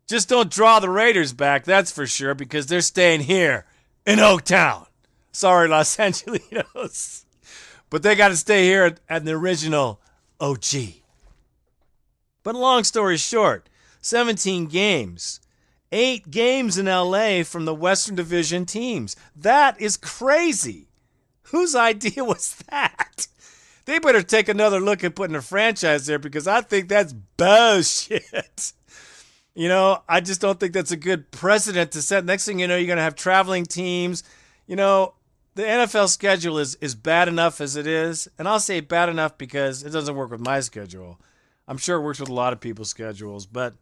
Just 0.07 0.29
don't 0.29 0.51
draw 0.51 0.79
the 0.81 0.91
Raiders 0.91 1.33
back, 1.33 1.65
that's 1.65 1.91
for 1.91 2.07
sure, 2.07 2.35
because 2.35 2.67
they're 2.67 2.81
staying 2.81 3.23
here 3.23 3.67
in 4.05 4.19
Oaktown. 4.19 4.87
Sorry, 5.33 5.69
Los 5.69 5.97
Angelenos. 5.99 7.25
But 7.91 8.03
they 8.03 8.15
got 8.15 8.29
to 8.29 8.37
stay 8.37 8.65
here 8.65 8.85
at, 8.85 9.01
at 9.09 9.25
the 9.25 9.33
original 9.33 10.01
OG. 10.41 10.65
But 12.43 12.55
long 12.55 12.85
story 12.85 13.17
short, 13.17 13.69
17 14.03 14.67
games. 14.67 15.41
Eight 15.93 16.31
games 16.31 16.79
in 16.79 16.87
LA 16.87 17.43
from 17.43 17.65
the 17.65 17.75
Western 17.75 18.17
Division 18.17 18.67
teams. 18.67 19.17
That 19.35 19.81
is 19.81 19.97
crazy. 19.97 20.89
Whose 21.45 21.75
idea 21.75 22.25
was 22.25 22.57
that? 22.71 23.29
They 23.87 23.99
better 24.01 24.23
take 24.23 24.49
another 24.49 24.81
look 24.81 25.03
at 25.05 25.15
putting 25.15 25.37
a 25.37 25.43
franchise 25.43 26.07
there 26.07 26.19
because 26.19 26.47
I 26.47 26.61
think 26.61 26.89
that's 26.89 27.13
bullshit. 27.13 28.73
You 29.59 29.71
know, 29.71 30.03
I 30.07 30.21
just 30.21 30.43
don't 30.43 30.61
think 30.61 30.75
that's 30.75 30.91
a 30.91 30.99
good 30.99 31.31
precedent 31.31 31.93
to 31.93 32.03
set. 32.03 32.27
Next 32.27 32.45
thing 32.45 32.59
you 32.59 32.69
know, 32.69 32.77
you're 32.77 32.87
going 32.87 32.99
to 32.99 33.03
have 33.03 33.15
traveling 33.15 33.65
teams. 33.65 34.23
You 34.67 34.77
know, 34.77 35.15
the 35.55 35.63
NFL 35.63 36.11
schedule 36.11 36.59
is, 36.59 36.75
is 36.83 36.95
bad 36.95 37.27
enough 37.27 37.63
as 37.63 37.75
it 37.75 37.87
is. 37.87 38.29
And 38.39 38.47
I'll 38.47 38.61
say 38.61 38.81
bad 38.81 39.09
enough 39.09 39.39
because 39.39 39.83
it 39.83 39.93
doesn't 39.93 40.15
work 40.15 40.31
with 40.31 40.43
my 40.43 40.61
schedule. 40.61 41.19
I'm 41.67 41.79
sure 41.79 41.97
it 41.97 42.03
works 42.03 42.21
with 42.21 42.29
a 42.29 42.35
lot 42.35 42.53
of 42.53 42.61
people's 42.61 42.91
schedules, 42.91 43.47
but 43.47 43.77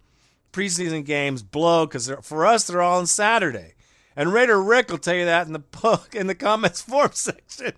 preseason 0.53 1.05
games 1.05 1.43
blow 1.43 1.87
because 1.87 2.09
for 2.23 2.47
us 2.47 2.69
they're 2.69 2.81
all 2.81 3.01
on 3.01 3.07
Saturday. 3.07 3.75
And 4.15 4.33
Raider 4.33 4.63
Rick 4.63 4.91
will 4.91 4.99
tell 4.99 5.17
you 5.17 5.25
that 5.25 5.49
in 5.49 5.53
the 5.53 5.59
book 5.83 6.15
in 6.15 6.29
the 6.29 6.37
comments 6.37 6.81
form 6.83 7.11
section, 7.13 7.73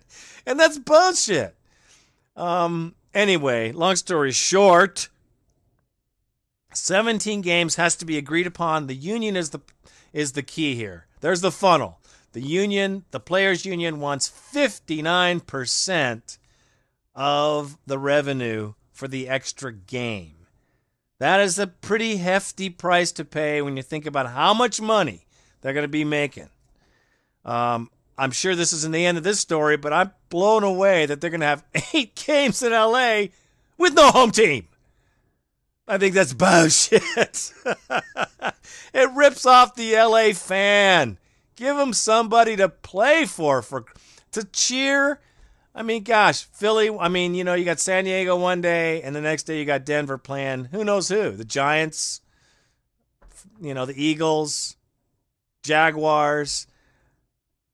and 0.45 0.59
that's 0.59 0.77
bullshit. 0.77 1.56
Um. 2.37 2.95
Anyway, 3.13 3.71
long 3.71 3.95
story 3.95 4.31
short, 4.31 5.09
17 6.73 7.41
games 7.41 7.75
has 7.75 7.95
to 7.95 8.05
be 8.05 8.17
agreed 8.17 8.45
upon. 8.45 8.87
The 8.87 8.95
union 8.95 9.35
is 9.35 9.49
the 9.49 9.59
is 10.13 10.33
the 10.33 10.43
key 10.43 10.75
here. 10.75 11.07
There's 11.21 11.41
the 11.41 11.51
funnel. 11.51 11.99
The 12.33 12.41
union, 12.41 13.05
the 13.11 13.19
players 13.19 13.65
union 13.65 13.99
wants 13.99 14.29
59% 14.29 16.37
of 17.15 17.77
the 17.87 17.97
revenue 17.97 18.73
for 18.91 19.07
the 19.07 19.27
extra 19.27 19.73
game. 19.73 20.35
That 21.19 21.39
is 21.39 21.57
a 21.57 21.65
pretty 21.65 22.17
hefty 22.17 22.69
price 22.69 23.11
to 23.13 23.25
pay 23.25 23.61
when 23.61 23.75
you 23.75 23.81
think 23.81 24.05
about 24.05 24.29
how 24.29 24.53
much 24.53 24.79
money 24.79 25.25
they're 25.61 25.73
going 25.73 25.83
to 25.83 25.87
be 25.87 26.03
making. 26.03 26.49
Um, 27.43 27.89
I'm 28.17 28.31
sure 28.31 28.55
this 28.55 28.73
isn't 28.73 28.91
the 28.91 29.05
end 29.05 29.17
of 29.17 29.23
this 29.23 29.39
story, 29.39 29.77
but 29.77 29.93
I'm 29.93 30.11
blown 30.29 30.63
away 30.63 31.05
that 31.05 31.21
they're 31.21 31.29
going 31.29 31.41
to 31.41 31.47
have 31.47 31.63
eight 31.93 32.15
games 32.15 32.63
in 32.63 32.71
LA 32.71 33.25
with 33.77 33.93
no 33.93 34.09
home 34.11 34.31
team. 34.31 34.67
I 35.87 35.97
think 35.97 36.15
that's 36.15 36.33
bullshit. 36.33 37.03
it 38.93 39.11
rips 39.15 39.45
off 39.45 39.75
the 39.75 39.95
LA 39.95 40.33
fan. 40.33 41.17
Give 41.55 41.77
them 41.77 41.93
somebody 41.93 42.55
to 42.57 42.67
play 42.67 43.25
for, 43.25 43.61
for 43.61 43.85
to 44.31 44.43
cheer. 44.43 45.21
I 45.73 45.83
mean, 45.83 46.03
gosh, 46.03 46.43
Philly. 46.43 46.89
I 46.89 47.07
mean, 47.07 47.35
you 47.35 47.43
know, 47.43 47.53
you 47.53 47.63
got 47.63 47.79
San 47.79 48.03
Diego 48.03 48.35
one 48.35 48.61
day, 48.61 49.01
and 49.01 49.15
the 49.15 49.21
next 49.21 49.43
day 49.43 49.59
you 49.59 49.65
got 49.65 49.85
Denver 49.85 50.17
playing. 50.17 50.65
Who 50.65 50.83
knows 50.83 51.07
who? 51.07 51.31
The 51.31 51.45
Giants. 51.45 52.21
You 53.61 53.73
know, 53.73 53.85
the 53.85 54.03
Eagles, 54.03 54.75
Jaguars. 55.63 56.67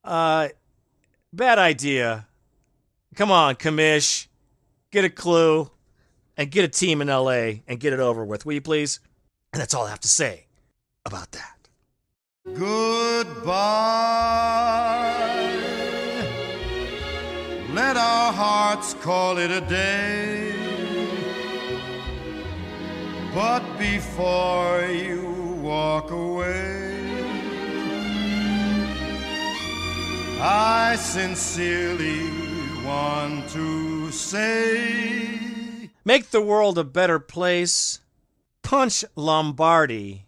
Uh, 0.03 0.49
bad 1.31 1.59
idea. 1.59 2.27
Come 3.15 3.31
on, 3.31 3.55
commish. 3.55 4.27
Get 4.91 5.05
a 5.05 5.09
clue 5.09 5.69
and 6.37 6.51
get 6.51 6.65
a 6.65 6.67
team 6.67 7.01
in 7.01 7.07
LA 7.07 7.61
and 7.67 7.79
get 7.79 7.93
it 7.93 7.99
over 7.99 8.25
with, 8.25 8.45
will 8.45 8.53
you 8.53 8.61
please? 8.61 8.99
And 9.51 9.61
that's 9.61 9.73
all 9.73 9.85
I 9.85 9.89
have 9.89 9.99
to 10.01 10.07
say 10.07 10.47
about 11.05 11.31
that. 11.31 11.69
Goodbye. 12.53 13.53
Let 17.73 17.97
our 17.97 18.33
hearts 18.33 18.93
call 18.95 19.37
it 19.37 19.49
a 19.49 19.61
day. 19.61 20.53
But 23.33 23.63
before 23.79 24.85
you 24.91 25.57
walk 25.61 26.11
away, 26.11 26.82
I 30.39 30.95
sincerely 30.97 32.27
one 32.83 33.47
to 33.49 34.11
say. 34.11 35.89
Make 36.05 36.31
the 36.31 36.41
world 36.41 36.77
a 36.77 36.83
better 36.83 37.19
place. 37.19 37.99
Punch 38.61 39.05
Lombardi 39.15 40.25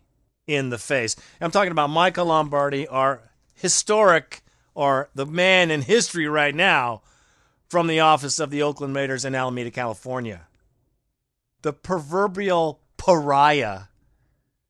in 0.47 0.69
the 0.69 0.77
face. 0.77 1.15
I'm 1.41 1.51
talking 1.51 1.71
about 1.71 1.89
Michael 1.89 2.27
Lombardi, 2.27 2.87
our 2.87 3.21
historic 3.55 4.41
or 4.73 5.09
the 5.15 5.25
man 5.25 5.71
in 5.71 5.81
history 5.81 6.27
right 6.27 6.53
now 6.53 7.01
from 7.67 7.87
the 7.87 7.99
office 7.99 8.39
of 8.39 8.51
the 8.51 8.61
Oakland 8.61 8.95
Raiders 8.95 9.25
in 9.25 9.35
Alameda, 9.35 9.71
California. 9.71 10.47
The 11.61 11.73
proverbial 11.73 12.79
pariah 12.97 13.83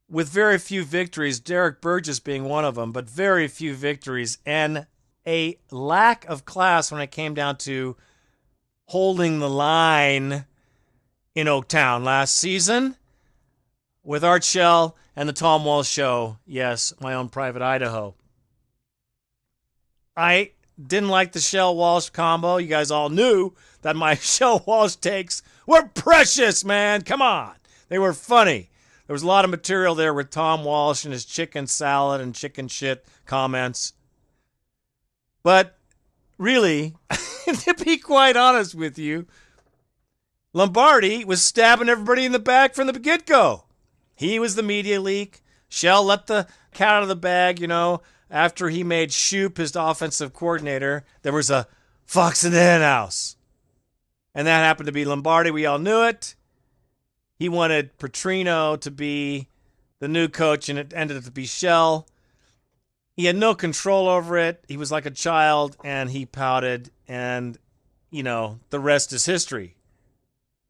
with 0.09 0.29
very 0.29 0.57
few 0.57 0.83
victories, 0.83 1.39
Derek 1.39 1.81
Burgess 1.81 2.19
being 2.19 2.45
one 2.45 2.63
of 2.63 2.75
them, 2.75 2.91
but 2.91 3.09
very 3.09 3.47
few 3.47 3.73
victories 3.73 4.37
and 4.45 4.85
a 5.27 5.57
lack 5.71 6.25
of 6.25 6.45
class 6.45 6.91
when 6.91 7.01
it 7.01 7.11
came 7.11 7.33
down 7.33 7.57
to 7.57 7.95
holding 8.85 9.39
the 9.39 9.49
line 9.49 10.45
in 11.33 11.47
Oaktown 11.47 12.03
last 12.03 12.35
season 12.35 12.95
with 14.03 14.23
Art 14.23 14.43
Shell 14.43 14.95
and 15.15 15.27
the 15.27 15.33
Tom 15.33 15.65
Walsh 15.65 15.89
Show. 15.89 16.37
Yes, 16.45 16.93
my 16.99 17.13
own 17.13 17.29
private 17.29 17.61
Idaho. 17.61 18.15
I 20.15 20.51
didn't 20.81 21.09
like 21.09 21.31
the 21.31 21.39
Shell 21.39 21.75
Walsh 21.75 22.09
combo. 22.09 22.57
You 22.57 22.67
guys 22.67 22.91
all 22.91 23.09
knew 23.09 23.53
that 23.81 23.95
my 23.95 24.15
Shell 24.21 24.63
Walsh 24.65 24.95
takes 24.95 25.41
were 25.65 25.87
precious, 25.87 26.63
man. 26.63 27.01
Come 27.01 27.21
on. 27.21 27.55
They 27.89 27.99
were 27.99 28.13
funny. 28.13 28.69
There 29.07 29.13
was 29.13 29.23
a 29.23 29.27
lot 29.27 29.45
of 29.45 29.51
material 29.51 29.93
there 29.93 30.13
with 30.13 30.31
Tom 30.31 30.63
Walsh 30.63 31.03
and 31.03 31.13
his 31.13 31.25
chicken 31.25 31.67
salad 31.67 32.21
and 32.21 32.33
chicken 32.33 32.67
shit 32.67 33.05
comments. 33.25 33.93
But 35.45 35.77
really, 36.39 36.95
to 37.45 37.75
be 37.75 37.99
quite 37.99 38.35
honest 38.35 38.73
with 38.73 38.97
you, 38.97 39.27
Lombardi 40.53 41.23
was 41.23 41.43
stabbing 41.43 41.87
everybody 41.87 42.25
in 42.25 42.31
the 42.31 42.39
back 42.39 42.73
from 42.73 42.87
the 42.87 42.93
get 42.97 43.27
go. 43.27 43.65
He 44.15 44.39
was 44.39 44.55
the 44.55 44.63
media 44.63 44.99
leak. 44.99 45.43
Shell 45.69 46.03
let 46.05 46.25
the 46.25 46.47
cat 46.73 46.95
out 46.95 47.03
of 47.03 47.09
the 47.09 47.15
bag, 47.15 47.59
you 47.59 47.67
know, 47.67 48.01
after 48.27 48.69
he 48.69 48.83
made 48.83 49.13
Shoop 49.13 49.57
his 49.57 49.75
offensive 49.75 50.33
coordinator. 50.33 51.05
There 51.21 51.31
was 51.31 51.51
a 51.51 51.67
fox 52.07 52.43
in 52.43 52.51
the 52.51 52.57
henhouse. 52.57 53.35
And 54.33 54.47
that 54.47 54.63
happened 54.63 54.87
to 54.87 54.91
be 54.91 55.05
Lombardi. 55.05 55.51
We 55.51 55.67
all 55.67 55.77
knew 55.77 56.01
it. 56.05 56.33
He 57.37 57.49
wanted 57.49 57.99
Petrino 57.99 58.81
to 58.81 58.89
be 58.89 59.49
the 59.99 60.07
new 60.07 60.27
coach, 60.27 60.69
and 60.69 60.79
it 60.79 60.91
ended 60.95 61.17
up 61.17 61.23
to 61.25 61.31
be 61.31 61.45
Shell. 61.45 62.07
He 63.15 63.25
had 63.25 63.35
no 63.35 63.55
control 63.55 64.07
over 64.07 64.37
it. 64.37 64.63
He 64.67 64.77
was 64.77 64.91
like 64.91 65.05
a 65.05 65.11
child, 65.11 65.77
and 65.83 66.09
he 66.09 66.25
pouted, 66.25 66.91
and, 67.07 67.57
you 68.11 68.23
know, 68.23 68.59
the 68.71 68.79
rest 68.79 69.13
is 69.13 69.25
history. 69.25 69.75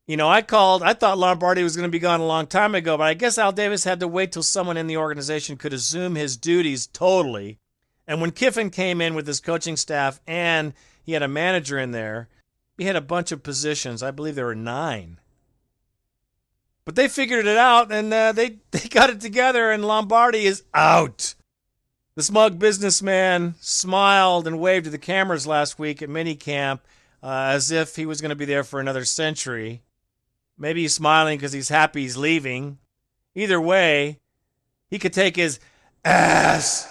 You 0.08 0.18
know, 0.18 0.30
I 0.30 0.44
called, 0.44 0.84
I 0.84 0.94
thought 0.94 1.18
Lombardi 1.18 1.64
was 1.64 1.76
going 1.76 1.88
to 1.88 1.92
be 1.92 1.98
gone 1.98 2.20
a 2.20 2.28
long 2.28 2.46
time 2.46 2.76
ago, 2.76 2.96
but 2.96 3.08
I 3.08 3.16
guess 3.16 3.40
Al 3.40 3.52
Davis 3.52 3.86
had 3.86 4.00
to 4.02 4.08
wait 4.08 4.32
till 4.32 4.44
someone 4.44 4.78
in 4.78 4.86
the 4.86 4.98
organization 4.98 5.58
could 5.58 5.74
assume 5.74 6.14
his 6.14 6.38
duties 6.38 6.86
totally. 6.86 7.58
And 8.08 8.22
when 8.22 8.32
Kiffin 8.32 8.70
came 8.70 9.02
in 9.02 9.16
with 9.16 9.26
his 9.26 9.40
coaching 9.40 9.76
staff 9.76 10.20
and 10.28 10.74
he 11.04 11.14
had 11.14 11.24
a 11.24 11.28
manager 11.28 11.80
in 11.80 11.90
there, 11.90 12.30
he 12.78 12.84
had 12.84 12.96
a 12.96 13.02
bunch 13.02 13.32
of 13.32 13.42
positions. 13.42 14.04
I 14.04 14.12
believe 14.12 14.36
there 14.36 14.46
were 14.46 14.54
nine. 14.54 15.20
But 16.86 16.96
they 16.96 17.08
figured 17.08 17.48
it 17.48 17.58
out 17.58 17.92
and 17.92 18.14
uh, 18.14 18.32
they, 18.32 18.58
they 18.72 18.88
got 18.88 19.10
it 19.10 19.20
together, 19.20 19.72
and 19.72 19.86
Lombardi 19.86 20.46
is 20.46 20.64
out. 20.76 21.34
The 22.16 22.24
smug 22.24 22.58
businessman 22.60 23.56
smiled 23.60 24.48
and 24.48 24.58
waved 24.58 24.86
to 24.86 24.90
the 24.90 24.98
cameras 24.98 25.46
last 25.46 25.78
week 25.78 26.02
at 26.02 26.08
minicamp 26.08 26.80
uh, 27.22 27.50
as 27.52 27.72
if 27.72 27.98
he 27.98 28.06
was 28.06 28.22
going 28.22 28.30
to 28.30 28.36
be 28.38 28.46
there 28.46 28.64
for 28.64 28.80
another 28.80 29.04
century. 29.04 29.82
Maybe 30.58 30.84
he's 30.84 30.94
smiling 30.94 31.38
because 31.38 31.52
he's 31.52 31.68
happy 31.68 32.04
he's 32.04 32.16
leaving. 32.16 32.78
Either 33.36 33.60
way, 33.60 34.20
he 34.88 34.98
could 34.98 35.12
take 35.12 35.36
his 35.36 35.60
ass 36.06 36.88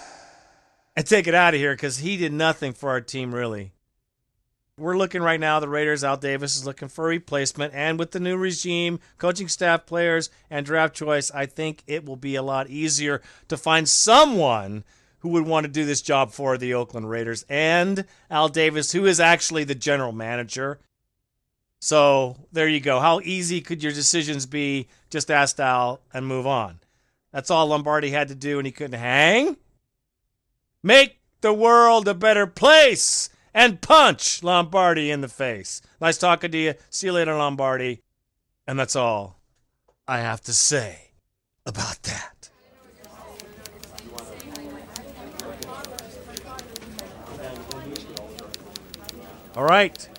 and 0.95 1.07
take 1.07 1.25
it 1.25 1.33
out 1.33 1.55
of 1.55 1.59
here 1.59 1.73
because 1.73 1.97
he 1.97 2.17
did 2.17 2.31
nothing 2.31 2.73
for 2.73 2.89
our 2.91 3.01
team, 3.01 3.33
really. 3.33 3.71
We're 4.77 4.97
looking 4.97 5.23
right 5.23 5.39
now, 5.39 5.59
the 5.59 5.69
Raiders, 5.69 6.03
Al 6.03 6.17
Davis 6.17 6.55
is 6.55 6.67
looking 6.67 6.89
for 6.89 7.05
a 7.05 7.09
replacement. 7.09 7.73
And 7.73 7.97
with 7.97 8.11
the 8.11 8.19
new 8.19 8.37
regime, 8.37 8.99
coaching 9.17 9.47
staff, 9.47 9.87
players, 9.87 10.29
and 10.51 10.67
draft 10.67 10.93
choice, 10.93 11.31
I 11.31 11.47
think 11.47 11.81
it 11.87 12.05
will 12.05 12.17
be 12.17 12.35
a 12.35 12.43
lot 12.43 12.69
easier 12.69 13.23
to 13.47 13.57
find 13.57 13.89
someone 13.89 14.83
who 15.25 15.31
would 15.31 15.47
want 15.47 15.65
to 15.65 15.71
do 15.71 15.85
this 15.85 16.03
job 16.03 16.29
for 16.29 16.55
the 16.55 16.75
Oakland 16.75 17.09
Raiders. 17.09 17.43
And 17.49 18.05
Al 18.29 18.47
Davis, 18.47 18.91
who 18.91 19.07
is 19.07 19.19
actually 19.19 19.63
the 19.63 19.73
general 19.73 20.11
manager. 20.11 20.79
So 21.79 22.35
there 22.51 22.67
you 22.67 22.79
go. 22.79 22.99
How 22.99 23.21
easy 23.21 23.59
could 23.59 23.81
your 23.81 23.91
decisions 23.91 24.45
be? 24.45 24.87
Just 25.09 25.31
ask 25.31 25.59
Al 25.59 25.99
and 26.13 26.27
move 26.27 26.45
on. 26.45 26.79
That's 27.31 27.49
all 27.49 27.65
Lombardi 27.65 28.11
had 28.11 28.27
to 28.27 28.35
do, 28.35 28.59
and 28.59 28.67
he 28.67 28.71
couldn't 28.71 28.99
hang. 28.99 29.57
Make 30.83 31.17
the 31.41 31.53
world 31.53 32.07
a 32.07 32.13
better 32.13 32.45
place 32.45 33.31
and 33.51 33.81
punch 33.81 34.43
Lombardi 34.43 35.09
in 35.09 35.21
the 35.21 35.27
face. 35.27 35.81
Nice 35.99 36.19
talking 36.19 36.51
to 36.51 36.57
you. 36.59 36.75
See 36.91 37.07
you 37.07 37.13
later, 37.13 37.35
Lombardi. 37.35 38.03
And 38.67 38.77
that's 38.77 38.95
all 38.95 39.39
I 40.07 40.19
have 40.19 40.41
to 40.41 40.53
say 40.53 41.13
about 41.65 42.03
that. 42.03 42.34
All 49.55 49.63
right. 49.63 50.09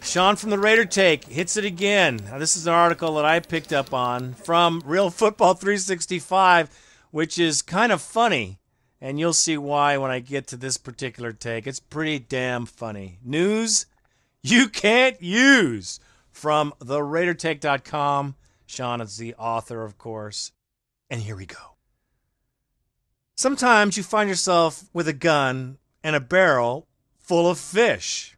Sean 0.00 0.36
from 0.36 0.50
the 0.50 0.58
Raider 0.58 0.84
Take 0.84 1.24
hits 1.24 1.56
it 1.56 1.64
again. 1.64 2.20
Now, 2.30 2.38
this 2.38 2.56
is 2.56 2.68
an 2.68 2.72
article 2.72 3.16
that 3.16 3.24
I 3.24 3.40
picked 3.40 3.72
up 3.72 3.92
on 3.92 4.34
from 4.34 4.80
Real 4.84 5.10
Football 5.10 5.54
365, 5.54 6.70
which 7.10 7.36
is 7.36 7.62
kind 7.62 7.90
of 7.90 8.00
funny. 8.00 8.60
And 9.00 9.18
you'll 9.18 9.32
see 9.32 9.58
why 9.58 9.96
when 9.96 10.12
I 10.12 10.20
get 10.20 10.46
to 10.48 10.56
this 10.56 10.76
particular 10.76 11.32
take. 11.32 11.66
It's 11.66 11.80
pretty 11.80 12.20
damn 12.20 12.64
funny. 12.64 13.18
News 13.24 13.86
you 14.40 14.68
can't 14.68 15.20
use 15.20 15.98
from 16.30 16.72
theraidertake.com. 16.78 18.36
Sean 18.66 19.00
is 19.00 19.16
the 19.16 19.34
author, 19.34 19.82
of 19.82 19.98
course. 19.98 20.52
And 21.10 21.22
here 21.22 21.34
we 21.34 21.46
go. 21.46 21.74
Sometimes 23.34 23.96
you 23.96 24.04
find 24.04 24.28
yourself 24.28 24.84
with 24.92 25.08
a 25.08 25.12
gun 25.12 25.78
and 26.04 26.14
a 26.14 26.20
barrel 26.20 26.86
full 27.18 27.50
of 27.50 27.58
fish. 27.58 28.35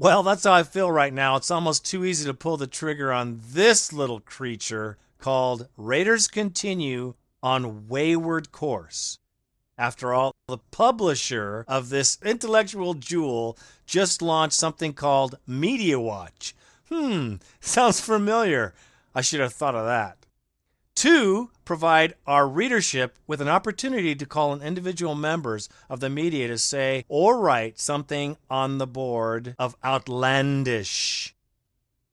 Well, 0.00 0.22
that's 0.22 0.44
how 0.44 0.52
I 0.52 0.62
feel 0.62 0.92
right 0.92 1.12
now. 1.12 1.34
It's 1.34 1.50
almost 1.50 1.84
too 1.84 2.04
easy 2.04 2.24
to 2.26 2.32
pull 2.32 2.56
the 2.56 2.68
trigger 2.68 3.12
on 3.12 3.40
this 3.44 3.92
little 3.92 4.20
creature 4.20 4.96
called 5.18 5.66
Raiders 5.76 6.28
Continue 6.28 7.14
on 7.42 7.88
Wayward 7.88 8.52
Course. 8.52 9.18
After 9.76 10.14
all, 10.14 10.36
the 10.46 10.58
publisher 10.70 11.64
of 11.66 11.88
this 11.88 12.16
intellectual 12.24 12.94
jewel 12.94 13.58
just 13.86 14.22
launched 14.22 14.54
something 14.54 14.92
called 14.92 15.36
Media 15.48 15.98
Watch. 15.98 16.54
Hmm, 16.88 17.34
sounds 17.60 18.00
familiar. 18.00 18.74
I 19.16 19.20
should 19.20 19.40
have 19.40 19.52
thought 19.52 19.74
of 19.74 19.84
that. 19.86 20.17
Two, 20.98 21.52
provide 21.64 22.14
our 22.26 22.48
readership 22.48 23.20
with 23.28 23.40
an 23.40 23.46
opportunity 23.46 24.16
to 24.16 24.26
call 24.26 24.50
on 24.50 24.60
individual 24.60 25.14
members 25.14 25.68
of 25.88 26.00
the 26.00 26.10
media 26.10 26.48
to 26.48 26.58
say 26.58 27.04
or 27.08 27.38
write 27.38 27.78
something 27.78 28.36
on 28.50 28.78
the 28.78 28.86
board 28.86 29.54
of 29.60 29.76
outlandish. 29.84 31.36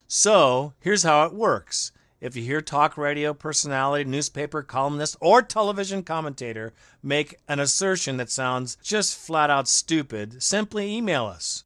So, 0.07 0.73
here's 0.81 1.01
how 1.01 1.25
it 1.25 1.33
works. 1.33 1.93
If 2.21 2.35
you 2.35 2.43
hear 2.43 2.61
talk 2.61 2.95
radio 2.95 3.33
personality, 3.33 4.07
newspaper 4.07 4.61
columnist, 4.61 5.17
or 5.19 5.41
television 5.41 6.03
commentator 6.03 6.71
make 7.01 7.39
an 7.47 7.59
assertion 7.59 8.17
that 8.17 8.29
sounds 8.29 8.77
just 8.83 9.17
flat 9.17 9.49
out 9.49 9.67
stupid, 9.67 10.43
simply 10.43 10.95
email 10.95 11.25
us. 11.25 11.63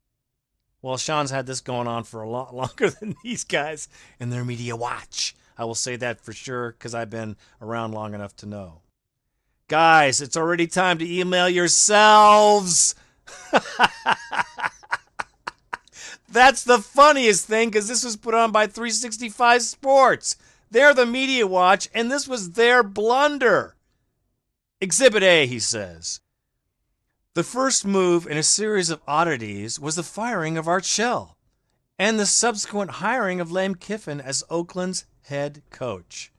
Well, 0.81 0.95
Sean's 0.95 1.31
had 1.31 1.47
this 1.47 1.59
going 1.59 1.89
on 1.89 2.05
for 2.05 2.21
a 2.21 2.29
lot 2.29 2.55
longer 2.55 2.89
than 2.89 3.17
these 3.25 3.43
guys 3.43 3.89
in 4.21 4.29
their 4.29 4.45
media 4.45 4.77
watch. 4.77 5.35
I 5.59 5.65
will 5.65 5.75
say 5.75 5.97
that 5.97 6.21
for 6.21 6.31
sure 6.31 6.71
because 6.71 6.95
I've 6.95 7.09
been 7.09 7.35
around 7.61 7.91
long 7.91 8.13
enough 8.13 8.33
to 8.37 8.45
know. 8.45 8.79
Guys, 9.67 10.21
it's 10.21 10.37
already 10.37 10.67
time 10.67 10.97
to 10.99 11.19
email 11.19 11.49
yourselves. 11.49 12.95
That's 16.31 16.63
the 16.63 16.79
funniest 16.79 17.45
thing 17.45 17.67
because 17.67 17.89
this 17.89 18.05
was 18.05 18.15
put 18.15 18.33
on 18.33 18.53
by 18.53 18.67
365 18.67 19.61
Sports. 19.61 20.37
They're 20.71 20.93
the 20.93 21.05
media 21.05 21.45
watch, 21.45 21.89
and 21.93 22.09
this 22.09 22.25
was 22.25 22.51
their 22.51 22.81
blunder. 22.81 23.75
Exhibit 24.79 25.23
A, 25.23 25.45
he 25.45 25.59
says. 25.59 26.21
The 27.33 27.43
first 27.43 27.85
move 27.85 28.25
in 28.25 28.37
a 28.37 28.43
series 28.43 28.89
of 28.89 29.01
oddities 29.05 29.77
was 29.77 29.97
the 29.97 30.03
firing 30.03 30.57
of 30.57 30.69
Art 30.69 30.85
Shell 30.85 31.35
and 31.99 32.17
the 32.17 32.25
subsequent 32.25 32.91
hiring 32.91 33.41
of 33.41 33.51
Lane 33.51 33.75
Kiffin 33.75 34.21
as 34.21 34.45
Oakland's 34.49 35.05
head 35.23 35.61
coach. 35.69 36.31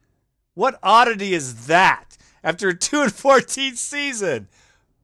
What 0.55 0.81
oddity 0.83 1.35
is 1.35 1.67
that 1.67 2.17
after 2.43 2.71
a 2.71 2.75
2 2.75 3.03
and 3.03 3.13
14 3.13 3.77
season? 3.77 4.49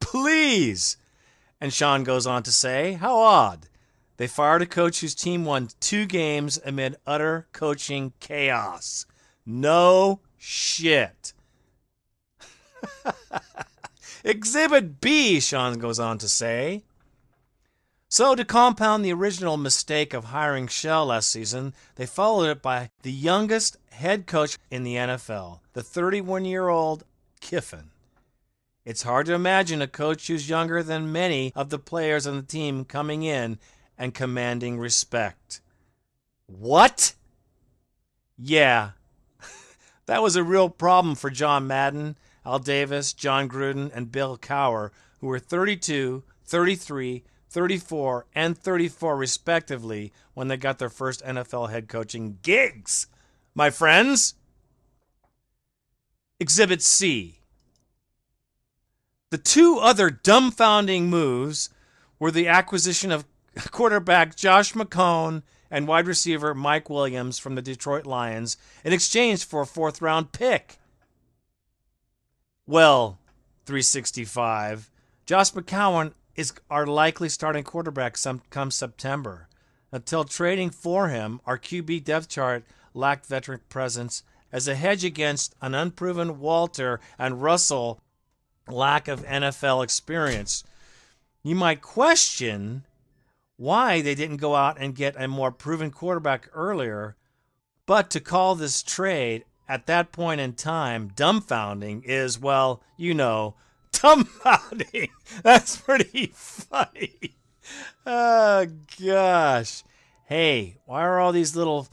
Please. 0.00 0.96
And 1.60 1.72
Sean 1.72 2.02
goes 2.04 2.26
on 2.26 2.42
to 2.44 2.52
say, 2.52 2.94
How 2.94 3.16
odd 3.18 3.68
They 4.16 4.26
fired 4.26 4.62
a 4.62 4.66
coach 4.66 5.00
whose 5.02 5.14
team 5.14 5.44
won 5.44 5.68
two 5.78 6.06
games 6.06 6.58
amid 6.64 6.96
utter 7.06 7.46
coaching 7.52 8.14
chaos. 8.18 9.04
No 9.44 10.20
shit. 10.38 11.34
Exhibit 14.24 15.00
B, 15.00 15.38
Sean 15.38 15.78
goes 15.78 16.00
on 16.00 16.18
to 16.18 16.28
say. 16.28 16.82
So, 18.16 18.34
to 18.34 18.46
compound 18.46 19.04
the 19.04 19.12
original 19.12 19.58
mistake 19.58 20.14
of 20.14 20.24
hiring 20.24 20.68
Shell 20.68 21.04
last 21.04 21.28
season, 21.28 21.74
they 21.96 22.06
followed 22.06 22.48
it 22.48 22.62
by 22.62 22.88
the 23.02 23.12
youngest 23.12 23.76
head 23.90 24.26
coach 24.26 24.56
in 24.70 24.84
the 24.84 24.94
NFL, 24.94 25.60
the 25.74 25.82
31 25.82 26.46
year 26.46 26.68
old 26.68 27.04
Kiffin. 27.42 27.90
It's 28.86 29.02
hard 29.02 29.26
to 29.26 29.34
imagine 29.34 29.82
a 29.82 29.86
coach 29.86 30.28
who's 30.28 30.48
younger 30.48 30.82
than 30.82 31.12
many 31.12 31.52
of 31.54 31.68
the 31.68 31.78
players 31.78 32.26
on 32.26 32.36
the 32.36 32.42
team 32.42 32.86
coming 32.86 33.22
in 33.22 33.58
and 33.98 34.14
commanding 34.14 34.78
respect. 34.78 35.60
What? 36.46 37.12
Yeah, 38.38 38.92
that 40.06 40.22
was 40.22 40.36
a 40.36 40.42
real 40.42 40.70
problem 40.70 41.16
for 41.16 41.28
John 41.28 41.66
Madden, 41.66 42.16
Al 42.46 42.60
Davis, 42.60 43.12
Jon 43.12 43.46
Gruden, 43.46 43.90
and 43.94 44.10
Bill 44.10 44.38
Cowher, 44.38 44.88
who 45.20 45.26
were 45.26 45.38
32, 45.38 46.22
33, 46.46 47.22
34, 47.56 48.26
and 48.34 48.58
34 48.58 49.16
respectively 49.16 50.12
when 50.34 50.48
they 50.48 50.58
got 50.58 50.78
their 50.78 50.90
first 50.90 51.24
NFL 51.24 51.70
head 51.70 51.88
coaching 51.88 52.36
gigs. 52.42 53.06
My 53.54 53.70
friends? 53.70 54.34
Exhibit 56.38 56.82
C. 56.82 57.40
The 59.30 59.38
two 59.38 59.78
other 59.78 60.10
dumbfounding 60.10 61.04
moves 61.04 61.70
were 62.18 62.30
the 62.30 62.46
acquisition 62.46 63.10
of 63.10 63.24
quarterback 63.70 64.36
Josh 64.36 64.74
McCown 64.74 65.42
and 65.70 65.88
wide 65.88 66.06
receiver 66.06 66.54
Mike 66.54 66.90
Williams 66.90 67.38
from 67.38 67.54
the 67.54 67.62
Detroit 67.62 68.04
Lions 68.04 68.58
in 68.84 68.92
exchange 68.92 69.46
for 69.46 69.62
a 69.62 69.66
fourth 69.66 70.02
round 70.02 70.32
pick. 70.32 70.76
Well, 72.66 73.18
365, 73.64 74.90
Josh 75.24 75.52
McCown 75.52 76.12
is 76.36 76.52
our 76.70 76.86
likely 76.86 77.28
starting 77.28 77.64
quarterback 77.64 78.16
some, 78.16 78.42
come 78.50 78.70
September. 78.70 79.48
Until 79.92 80.24
trading 80.24 80.70
for 80.70 81.08
him, 81.08 81.40
our 81.46 81.58
QB 81.58 82.04
depth 82.04 82.28
chart 82.28 82.64
lacked 82.94 83.26
veteran 83.26 83.60
presence 83.68 84.22
as 84.52 84.68
a 84.68 84.74
hedge 84.74 85.04
against 85.04 85.54
an 85.60 85.74
unproven 85.74 86.38
Walter 86.38 87.00
and 87.18 87.42
Russell 87.42 88.00
lack 88.68 89.08
of 89.08 89.24
NFL 89.24 89.82
experience. 89.84 90.64
You 91.42 91.54
might 91.54 91.80
question 91.82 92.84
why 93.56 94.02
they 94.02 94.14
didn't 94.14 94.38
go 94.38 94.54
out 94.54 94.76
and 94.78 94.94
get 94.94 95.14
a 95.20 95.28
more 95.28 95.52
proven 95.52 95.90
quarterback 95.90 96.48
earlier, 96.52 97.16
but 97.86 98.10
to 98.10 98.20
call 98.20 98.54
this 98.54 98.82
trade 98.82 99.44
at 99.68 99.86
that 99.86 100.12
point 100.12 100.40
in 100.40 100.52
time 100.52 101.10
dumbfounding 101.10 102.02
is, 102.04 102.38
well, 102.38 102.82
you 102.96 103.14
know, 103.14 103.54
dumbfounding. 103.92 105.10
That's 105.42 105.76
pretty 105.76 106.32
funny. 106.34 107.36
Oh, 108.04 108.66
gosh. 109.04 109.82
Hey, 110.26 110.78
why 110.86 111.02
are 111.02 111.18
all 111.20 111.32
these 111.32 111.56
little 111.56 111.88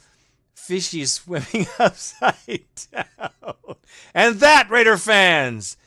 fishies 0.55 1.07
swimming 1.09 1.67
upside 1.79 2.65
down? 2.91 3.75
And 4.13 4.39
that, 4.39 4.69
Raider 4.69 4.97
fans, 4.97 5.77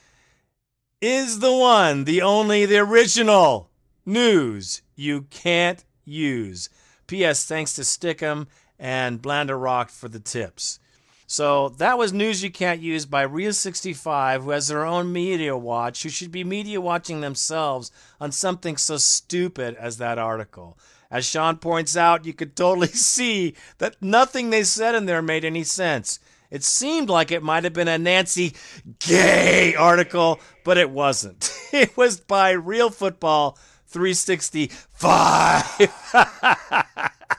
is 1.01 1.41
the 1.41 1.53
one, 1.53 2.05
the 2.05 2.23
only, 2.23 2.67
the 2.67 2.79
original 2.79 3.71
news 4.05 4.83
you 4.95 5.23
can't 5.23 5.85
use. 6.05 6.69
P.S. 7.07 7.45
Thanks 7.45 7.75
to 7.75 7.83
Stickum 7.83 8.47
and 8.79 9.23
Blanda 9.23 9.57
Rock 9.57 9.91
for 9.91 10.09
the 10.09 10.21
tips. 10.21 10.79
So 11.27 11.71
that 11.71 11.99
was 11.99 12.13
news 12.13 12.45
you 12.45 12.51
can't 12.51 12.81
use 12.81 13.05
by 13.05 13.27
Rio65, 13.27 14.43
who 14.43 14.51
has 14.51 14.69
their 14.69 14.87
own 14.87 15.13
media 15.13 15.57
watch, 15.57 16.05
who 16.05 16.09
should 16.09 16.31
be 16.31 16.45
media 16.45 16.81
watching 16.81 17.21
themselves 17.21 17.91
on 18.21 18.31
something 18.31 18.77
so 18.77 18.97
stupid 18.97 19.75
as 19.75 19.99
that 19.99 20.19
article. 20.19 20.79
As 21.11 21.27
Sean 21.27 21.57
points 21.57 21.97
out, 21.97 22.25
you 22.25 22.33
could 22.33 22.55
totally 22.55 22.87
see 22.89 23.55
that 23.79 23.97
nothing 24.01 24.51
they 24.51 24.63
said 24.63 24.95
in 24.95 25.07
there 25.07 25.23
made 25.23 25.45
any 25.45 25.65
sense. 25.65 26.21
It 26.49 26.63
seemed 26.63 27.09
like 27.09 27.33
it 27.33 27.43
might 27.43 27.65
have 27.65 27.73
been 27.73 27.89
a 27.89 27.99
Nancy 27.99 28.55
Gay 29.01 29.75
article, 29.75 30.39
but 30.65 30.79
it 30.79 30.91
wasn't. 30.91 31.53
It 31.73 31.97
was 31.97 32.21
by 32.21 32.53
Real 32.53 32.91
Football 32.91 33.59
365. 33.89 35.91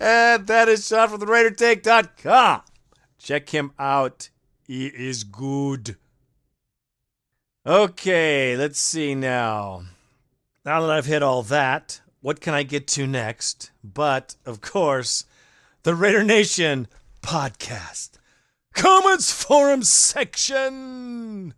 and 0.00 0.46
that 0.46 0.68
is 0.68 0.88
shot 0.88 1.10
from 1.10 1.20
the 1.20 1.26
RaiderTake.com. 1.26 2.62
Check 3.18 3.50
him 3.50 3.72
out. 3.78 4.30
He 4.66 4.86
is 4.86 5.24
good. 5.24 5.96
Okay, 7.66 8.56
let's 8.56 8.80
see 8.80 9.14
now. 9.14 9.82
Now 10.64 10.80
that 10.80 10.90
I've 10.90 11.06
hit 11.06 11.22
all 11.22 11.42
that, 11.44 12.00
what 12.20 12.40
can 12.40 12.54
I 12.54 12.62
get 12.62 12.86
to 12.88 13.06
next? 13.06 13.70
But, 13.84 14.36
of 14.46 14.62
course, 14.62 15.24
the 15.82 15.94
Raider 15.94 16.24
Nation 16.24 16.88
podcast. 17.22 18.12
Comments 18.74 19.30
forum 19.30 19.82
section. 19.82 21.52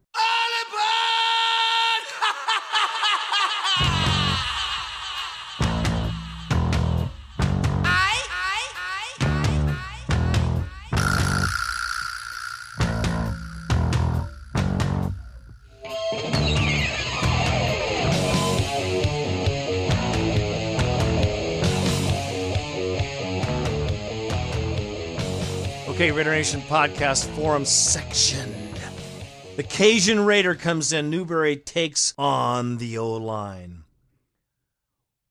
Okay, 26.03 26.11
Raider 26.11 26.33
Nation 26.33 26.61
podcast 26.63 27.27
forum 27.37 27.65
section. 27.65 28.53
The 29.55 29.63
Cajun 29.63 30.19
Raider 30.27 30.57
comes 30.57 30.93
in. 30.93 31.11
Newberry 31.11 31.55
takes 31.57 32.13
on 32.19 32.79
the 32.79 32.99
O 32.99 33.13
line. 33.13 33.85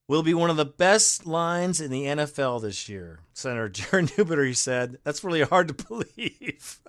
Will 0.08 0.22
be 0.22 0.32
one 0.32 0.48
of 0.48 0.56
the 0.56 0.64
best 0.64 1.26
lines 1.26 1.78
in 1.78 1.90
the 1.90 2.06
NFL 2.06 2.62
this 2.62 2.88
year. 2.88 3.18
Senator 3.34 3.68
Jared 3.68 4.16
Newberry 4.16 4.54
said, 4.54 4.96
That's 5.04 5.22
really 5.22 5.42
hard 5.42 5.68
to 5.68 5.74
believe. 5.88 6.80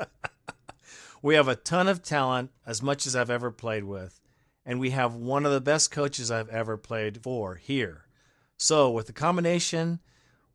we 1.21 1.35
have 1.35 1.49
a 1.49 1.57
ton 1.57 1.89
of 1.89 2.01
talent, 2.01 2.51
as 2.65 2.81
much 2.81 3.05
as 3.05 3.17
I've 3.17 3.29
ever 3.29 3.51
played 3.51 3.83
with, 3.83 4.21
and 4.65 4.79
we 4.79 4.91
have 4.91 5.13
one 5.13 5.45
of 5.45 5.51
the 5.51 5.59
best 5.59 5.91
coaches 5.91 6.31
I've 6.31 6.47
ever 6.47 6.77
played 6.77 7.21
for 7.21 7.55
here. 7.55 8.05
So, 8.55 8.89
with 8.89 9.07
the 9.07 9.11
combination, 9.13 9.99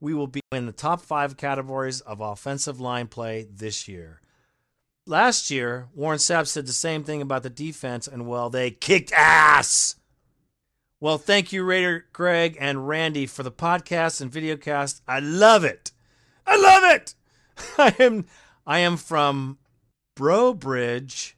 we 0.00 0.14
will 0.14 0.26
be 0.26 0.40
in 0.52 0.66
the 0.66 0.72
top 0.72 1.00
five 1.00 1.36
categories 1.36 2.00
of 2.02 2.20
offensive 2.20 2.80
line 2.80 3.06
play 3.06 3.46
this 3.50 3.88
year. 3.88 4.20
Last 5.06 5.50
year, 5.50 5.88
Warren 5.94 6.18
Sapp 6.18 6.46
said 6.46 6.66
the 6.66 6.72
same 6.72 7.02
thing 7.02 7.22
about 7.22 7.42
the 7.42 7.50
defense, 7.50 8.06
and 8.06 8.26
well, 8.26 8.50
they 8.50 8.70
kicked 8.70 9.12
ass. 9.12 9.96
Well, 11.00 11.16
thank 11.16 11.52
you, 11.52 11.62
Raider 11.64 12.06
Greg 12.12 12.56
and 12.60 12.88
Randy, 12.88 13.26
for 13.26 13.42
the 13.42 13.52
podcast 13.52 14.20
and 14.20 14.30
videocast. 14.30 15.00
I 15.08 15.20
love 15.20 15.64
it. 15.64 15.92
I 16.46 16.56
love 16.56 16.94
it. 16.94 17.14
I 17.78 17.94
am 18.02 18.26
I 18.66 18.80
am 18.80 18.96
from 18.96 19.58
Breaux 20.14 20.52
Bridge, 20.52 21.36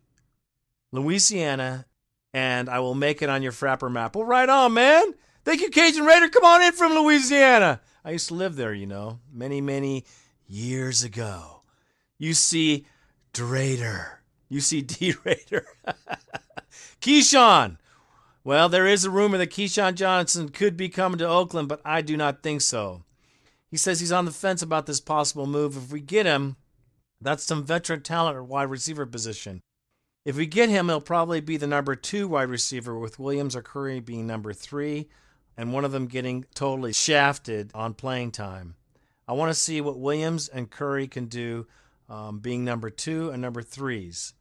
Louisiana, 0.90 1.86
and 2.34 2.68
I 2.68 2.80
will 2.80 2.94
make 2.94 3.22
it 3.22 3.28
on 3.28 3.42
your 3.42 3.52
Frappr 3.52 3.90
map. 3.90 4.16
Well, 4.16 4.24
right 4.24 4.48
on, 4.48 4.74
man. 4.74 5.14
Thank 5.44 5.60
you, 5.60 5.70
Cajun 5.70 6.04
Raider. 6.04 6.28
Come 6.28 6.44
on 6.44 6.62
in 6.62 6.72
from 6.72 6.94
Louisiana. 6.94 7.80
I 8.04 8.12
used 8.12 8.28
to 8.28 8.34
live 8.34 8.56
there, 8.56 8.72
you 8.72 8.86
know, 8.86 9.20
many, 9.32 9.60
many 9.60 10.04
years 10.46 11.02
ago. 11.04 11.62
You 12.18 12.34
see 12.34 12.86
Drader. 13.32 14.18
You 14.48 14.60
see 14.60 14.82
D 14.82 15.14
Raider. 15.24 15.66
Keyshawn. 17.00 17.78
Well, 18.42 18.68
there 18.68 18.86
is 18.86 19.04
a 19.04 19.10
rumor 19.10 19.38
that 19.38 19.50
Keyshawn 19.50 19.94
Johnson 19.94 20.48
could 20.48 20.76
be 20.76 20.88
coming 20.88 21.18
to 21.18 21.28
Oakland, 21.28 21.68
but 21.68 21.80
I 21.84 22.00
do 22.00 22.16
not 22.16 22.42
think 22.42 22.62
so. 22.62 23.04
He 23.70 23.76
says 23.76 24.00
he's 24.00 24.12
on 24.12 24.24
the 24.24 24.32
fence 24.32 24.62
about 24.62 24.86
this 24.86 25.00
possible 25.00 25.46
move. 25.46 25.76
If 25.76 25.92
we 25.92 26.00
get 26.00 26.26
him, 26.26 26.56
that's 27.20 27.44
some 27.44 27.64
veteran 27.64 28.02
talent 28.02 28.36
at 28.36 28.46
wide 28.46 28.70
receiver 28.70 29.06
position. 29.06 29.60
If 30.24 30.36
we 30.36 30.46
get 30.46 30.68
him, 30.68 30.88
he'll 30.88 31.00
probably 31.00 31.40
be 31.40 31.56
the 31.56 31.66
number 31.66 31.94
two 31.94 32.28
wide 32.28 32.48
receiver, 32.48 32.98
with 32.98 33.18
Williams 33.18 33.54
or 33.54 33.62
Curry 33.62 34.00
being 34.00 34.26
number 34.26 34.52
three, 34.52 35.08
and 35.60 35.74
one 35.74 35.84
of 35.84 35.92
them 35.92 36.06
getting 36.06 36.46
totally 36.54 36.94
shafted 36.94 37.70
on 37.74 37.92
playing 37.92 38.30
time. 38.30 38.76
I 39.28 39.34
want 39.34 39.50
to 39.50 39.60
see 39.60 39.82
what 39.82 39.98
Williams 39.98 40.48
and 40.48 40.70
Curry 40.70 41.06
can 41.06 41.26
do 41.26 41.66
um, 42.08 42.38
being 42.38 42.64
number 42.64 42.88
two 42.88 43.28
and 43.28 43.42
number 43.42 43.60
threes. 43.60 44.32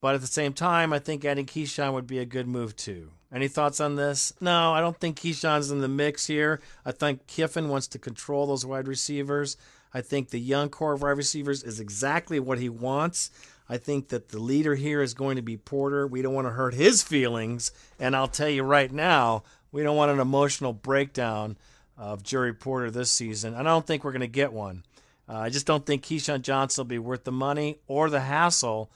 But 0.00 0.14
at 0.14 0.22
the 0.22 0.26
same 0.26 0.54
time, 0.54 0.90
I 0.94 1.00
think 1.00 1.22
adding 1.26 1.44
Keyshawn 1.44 1.92
would 1.92 2.06
be 2.06 2.18
a 2.18 2.24
good 2.24 2.46
move 2.46 2.76
too. 2.76 3.10
Any 3.30 3.46
thoughts 3.46 3.78
on 3.78 3.96
this? 3.96 4.32
No, 4.40 4.72
I 4.72 4.80
don't 4.80 4.98
think 4.98 5.18
Keyshawn's 5.18 5.70
in 5.70 5.82
the 5.82 5.86
mix 5.86 6.26
here. 6.26 6.62
I 6.82 6.92
think 6.92 7.26
Kiffin 7.26 7.68
wants 7.68 7.86
to 7.88 7.98
control 7.98 8.46
those 8.46 8.64
wide 8.64 8.88
receivers. 8.88 9.58
I 9.92 10.00
think 10.00 10.30
the 10.30 10.40
young 10.40 10.70
core 10.70 10.94
of 10.94 11.02
wide 11.02 11.10
receivers 11.10 11.62
is 11.62 11.78
exactly 11.78 12.40
what 12.40 12.58
he 12.58 12.70
wants. 12.70 13.30
I 13.68 13.76
think 13.76 14.08
that 14.08 14.30
the 14.30 14.38
leader 14.38 14.74
here 14.74 15.02
is 15.02 15.12
going 15.12 15.36
to 15.36 15.42
be 15.42 15.58
Porter. 15.58 16.06
We 16.06 16.22
don't 16.22 16.32
want 16.32 16.46
to 16.46 16.52
hurt 16.52 16.72
his 16.72 17.02
feelings. 17.02 17.70
And 17.98 18.16
I'll 18.16 18.28
tell 18.28 18.48
you 18.48 18.62
right 18.62 18.90
now, 18.90 19.42
we 19.72 19.82
don't 19.82 19.96
want 19.96 20.10
an 20.10 20.20
emotional 20.20 20.72
breakdown 20.72 21.56
of 21.96 22.22
Jerry 22.22 22.52
Porter 22.52 22.90
this 22.90 23.10
season. 23.10 23.54
And 23.54 23.68
I 23.68 23.72
don't 23.72 23.86
think 23.86 24.04
we're 24.04 24.12
going 24.12 24.20
to 24.20 24.26
get 24.28 24.52
one. 24.52 24.84
Uh, 25.28 25.36
I 25.38 25.50
just 25.50 25.66
don't 25.66 25.84
think 25.84 26.04
Keyshawn 26.04 26.42
Johnson 26.42 26.82
will 26.82 26.88
be 26.88 26.98
worth 26.98 27.24
the 27.24 27.32
money 27.32 27.78
or 27.86 28.08
the 28.08 28.20
hassle. 28.20 28.90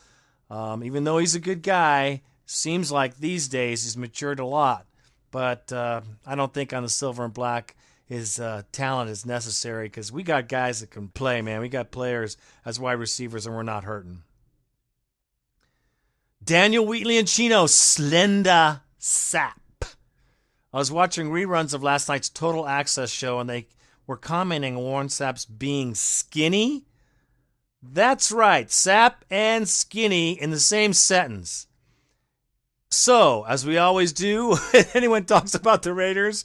Um, 0.51 0.85
even 0.85 1.05
though 1.05 1.19
he's 1.19 1.35
a 1.35 1.41
good 1.41 1.63
guy, 1.63 2.23
seems 2.47 2.93
like 2.93 3.19
these 3.19 3.49
days 3.49 3.85
he's 3.85 3.97
matured 3.97 4.39
a 4.39 4.47
lot. 4.47 4.87
But 5.31 5.73
uh, 5.73 6.03
I 6.27 6.35
don't 6.35 6.53
think 6.53 6.73
on 6.73 6.83
the 6.83 6.89
silver 6.89 7.25
and 7.25 7.35
black 7.35 7.77
his 8.13 8.39
uh, 8.39 8.63
talent 8.73 9.09
is 9.09 9.25
necessary 9.25 9.87
because 9.87 10.13
we 10.13 10.23
got 10.23 10.47
guys 10.47 10.81
that 10.81 10.91
can 10.91 11.09
play, 11.09 11.41
man. 11.41 11.63
We 11.63 11.71
got 11.71 11.91
players 11.91 12.37
as 12.65 12.79
wide 12.79 12.93
receivers, 12.93 13.47
and 13.47 13.55
we're 13.55 13.63
not 13.63 13.85
hurting. 13.85 14.23
Daniel 16.45 16.85
Wheatley 16.85 17.17
and 17.17 17.27
Chino, 17.27 17.65
Slenda 17.65 18.83
Sapp. 19.01 19.62
I 20.73 20.79
was 20.79 20.91
watching 20.91 21.31
reruns 21.31 21.75
of 21.75 21.83
last 21.83 22.09
night's 22.09 22.29
Total 22.31 22.67
Access 22.67 23.11
show, 23.11 23.39
and 23.39 23.49
they 23.49 23.67
were 24.07 24.17
commenting 24.17 24.77
on 24.77 24.83
Warren 24.83 25.09
Sapp's 25.09 25.45
being 25.45 25.95
skinny. 25.95 26.87
That's 27.83 28.33
right, 28.33 28.69
Sapp 28.69 29.15
and 29.31 29.69
skinny 29.69 30.41
in 30.41 30.51
the 30.51 30.61
same 30.61 30.93
sentence. 30.93 31.67
So, 32.91 33.45
as 33.45 33.67
we 33.67 33.77
always 33.77 34.13
do 34.13 34.55
when 34.71 34.85
anyone 34.95 35.25
talks 35.25 35.55
about 35.55 35.83
the 35.83 35.93
Raiders, 35.93 36.45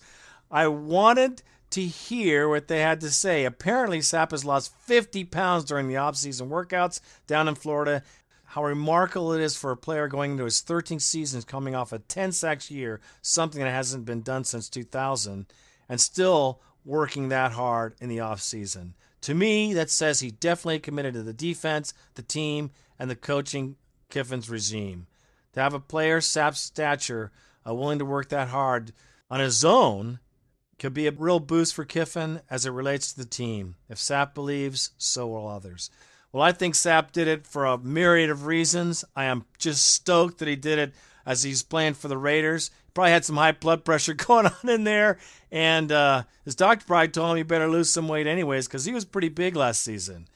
I 0.49 0.67
wanted 0.67 1.43
to 1.71 1.81
hear 1.81 2.47
what 2.47 2.67
they 2.67 2.79
had 2.79 3.01
to 3.01 3.11
say. 3.11 3.45
Apparently, 3.45 3.99
Sapp 3.99 4.31
has 4.31 4.45
lost 4.45 4.73
50 4.77 5.25
pounds 5.25 5.65
during 5.65 5.87
the 5.87 5.95
offseason 5.95 6.49
workouts 6.49 7.01
down 7.27 7.47
in 7.47 7.55
Florida. 7.55 8.03
How 8.51 8.63
remarkable 8.63 9.33
it 9.33 9.41
is 9.41 9.57
for 9.57 9.71
a 9.71 9.77
player 9.77 10.07
going 10.07 10.31
into 10.31 10.45
his 10.45 10.61
13th 10.61 11.01
season, 11.01 11.41
coming 11.41 11.75
off 11.75 11.91
a 11.91 11.99
10 11.99 12.31
sacks 12.31 12.71
year, 12.71 13.01
something 13.21 13.61
that 13.61 13.69
hasn't 13.69 14.05
been 14.05 14.21
done 14.21 14.45
since 14.45 14.69
2000, 14.69 15.45
and 15.89 16.01
still 16.01 16.61
working 16.85 17.27
that 17.27 17.51
hard 17.51 17.95
in 17.99 18.07
the 18.07 18.17
offseason. 18.17 18.93
To 19.21 19.35
me, 19.35 19.73
that 19.73 19.89
says 19.89 20.21
he 20.21 20.31
definitely 20.31 20.79
committed 20.79 21.13
to 21.15 21.23
the 21.23 21.33
defense, 21.33 21.93
the 22.15 22.21
team, 22.21 22.71
and 22.97 23.09
the 23.09 23.15
coaching 23.17 23.75
Kiffin's 24.09 24.49
regime. 24.49 25.07
To 25.53 25.59
have 25.59 25.73
a 25.73 25.79
player 25.81 26.21
Sapp's 26.21 26.61
stature 26.61 27.31
uh, 27.67 27.73
willing 27.75 27.99
to 27.99 28.05
work 28.05 28.29
that 28.29 28.47
hard 28.47 28.93
on 29.29 29.41
his 29.41 29.65
own 29.65 30.19
could 30.79 30.93
be 30.93 31.07
a 31.07 31.11
real 31.11 31.41
boost 31.41 31.73
for 31.73 31.83
Kiffin 31.83 32.39
as 32.49 32.65
it 32.65 32.71
relates 32.71 33.11
to 33.11 33.19
the 33.19 33.25
team. 33.25 33.75
If 33.89 33.97
Sapp 33.97 34.33
believes, 34.33 34.91
so 34.97 35.27
will 35.27 35.47
others. 35.47 35.89
Well, 36.37 36.45
I 36.45 36.51
think 36.51 36.75
Sapp 36.75 37.13
did 37.13 37.27
it 37.27 37.47
for 37.47 37.65
a 37.65 37.79
myriad 37.79 38.29
of 38.29 38.45
reasons. 38.45 39.03
I 39.15 39.23
am 39.23 39.45
just 39.57 39.83
stoked 39.83 40.37
that 40.37 40.47
he 40.47 40.55
did 40.55 40.77
it 40.77 40.93
as 41.25 41.41
he's 41.41 41.63
playing 41.63 41.95
for 41.95 42.09
the 42.09 42.17
Raiders. 42.19 42.69
Probably 42.93 43.09
had 43.09 43.25
some 43.25 43.37
high 43.37 43.53
blood 43.53 43.83
pressure 43.83 44.13
going 44.27 44.45
on 44.45 44.69
in 44.69 44.83
there, 44.83 45.17
and 45.51 45.91
uh, 45.91 46.25
his 46.45 46.53
doctor 46.53 46.85
probably 46.85 47.07
told 47.07 47.31
him 47.31 47.37
he 47.37 47.43
better 47.43 47.67
lose 47.67 47.89
some 47.89 48.07
weight 48.07 48.27
anyways 48.27 48.67
because 48.67 48.85
he 48.85 48.93
was 48.93 49.03
pretty 49.03 49.29
big 49.29 49.55
last 49.55 49.81
season. 49.81 50.27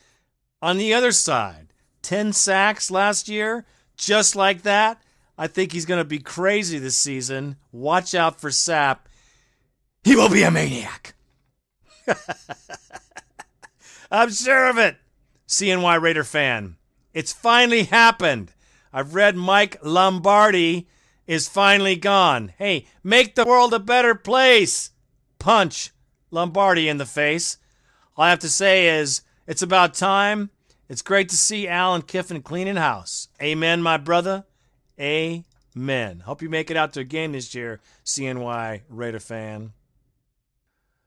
On 0.60 0.78
the 0.78 0.92
other 0.92 1.12
side, 1.12 1.68
10 2.02 2.34
sacks 2.34 2.90
last 2.90 3.30
year, 3.30 3.68
just 3.96 4.36
like 4.36 4.64
that. 4.64 5.04
I 5.38 5.46
think 5.46 5.72
he's 5.72 5.86
going 5.86 6.02
to 6.02 6.04
be 6.04 6.18
crazy 6.18 6.80
this 6.80 6.98
season. 6.98 7.58
Watch 7.72 8.16
out 8.16 8.42
for 8.42 8.50
Sapp. 8.50 9.02
He 10.04 10.16
will 10.16 10.30
be 10.30 10.42
a 10.42 10.50
maniac. 10.50 11.14
I'm 14.12 14.32
sure 14.32 14.68
of 14.68 14.80
it. 14.80 14.98
CNY 15.52 16.02
Raider 16.02 16.24
fan. 16.24 16.78
It's 17.14 17.34
finally 17.34 17.84
happened. 17.84 18.54
I've 18.94 19.16
read 19.16 19.36
Mike 19.36 19.78
Lombardi 19.84 20.88
is 21.28 21.50
finally 21.50 21.98
gone. 21.98 22.54
Hey, 22.58 22.86
make 23.04 23.36
the 23.36 23.44
world 23.44 23.74
a 23.74 23.80
better 23.80 24.16
place. 24.16 24.92
Punch 25.40 25.92
Lombardi 26.32 26.88
in 26.88 27.00
the 27.00 27.06
face. 27.06 27.58
All 28.16 28.24
I 28.24 28.30
have 28.30 28.40
to 28.40 28.50
say 28.50 28.98
is 28.98 29.24
it's 29.46 29.62
about 29.62 29.94
time. 29.94 30.52
It's 30.88 31.02
great 31.02 31.28
to 31.30 31.38
see 31.38 31.68
Alan 31.68 32.04
Kiffin 32.04 32.42
cleaning 32.42 32.78
house. 32.78 33.28
Amen, 33.42 33.82
my 33.82 33.98
brother. 33.98 34.46
Amen. 34.98 36.22
Hope 36.22 36.42
you 36.42 36.50
make 36.50 36.72
it 36.72 36.78
out 36.78 36.94
to 36.94 37.02
a 37.02 37.06
game 37.06 37.34
this 37.34 37.54
year, 37.54 37.82
CNY 38.06 38.84
Raider 38.88 39.20
fan. 39.20 39.74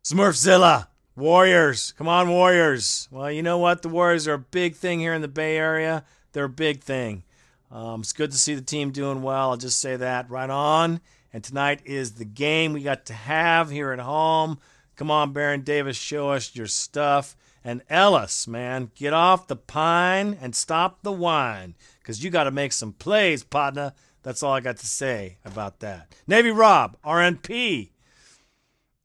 Smurfzilla. 0.05 0.89
Warriors. 1.17 1.93
Come 1.93 2.09
on, 2.09 2.29
Warriors. 2.29 3.09
Well, 3.11 3.31
you 3.31 3.43
know 3.43 3.59
what? 3.59 3.83
The 3.83 3.89
Warriors 3.89 4.27
are 4.27 4.35
a 4.35 4.39
big 4.39 4.75
thing 4.75 4.99
here 4.99 5.15
in 5.15 5.23
the 5.23 5.29
Bay 5.29 5.57
Area. 5.57 6.05
They're 6.33 6.45
a 6.45 6.49
big 6.49 6.83
thing. 6.83 7.23
Um, 7.71 8.01
it's 8.01 8.13
good 8.13 8.33
to 8.33 8.37
see 8.39 8.55
the 8.55 8.61
team 8.61 8.91
doing 8.91 9.23
well. 9.23 9.51
I'll 9.51 9.57
just 9.57 9.81
say 9.81 9.95
that 9.95 10.29
right 10.29 10.51
on. 10.51 11.01
And 11.33 11.45
tonight 11.45 11.81
is 11.85 12.13
the 12.13 12.25
game 12.25 12.73
we 12.73 12.83
got 12.83 13.07
to 13.07 13.13
have 13.13 13.71
here 13.71 13.93
at 13.93 14.01
home. 14.01 14.59
Come 14.97 15.11
on, 15.11 15.33
Baron 15.33 15.63
Davis, 15.63 15.97
show 15.97 16.31
us 16.31 16.55
your 16.55 16.67
stuff. 16.67 17.37
And 17.65 17.83
Ellis, 17.89 18.47
man, 18.47 18.91
get 18.95 19.13
off 19.13 19.47
the 19.47 19.57
pine 19.57 20.37
and 20.41 20.55
stop 20.55 21.03
the 21.03 21.13
whine 21.13 21.75
because 22.01 22.23
you 22.23 22.31
got 22.31 22.45
to 22.45 22.51
make 22.51 22.73
some 22.73 22.93
plays, 22.93 23.43
partner. 23.43 23.93
That's 24.23 24.43
all 24.43 24.53
I 24.53 24.61
got 24.61 24.79
to 24.79 24.87
say 24.87 25.39
about 25.45 25.81
that. 25.81 26.13
Navy 26.27 26.51
Rob, 26.51 26.97
RNP. 27.05 27.91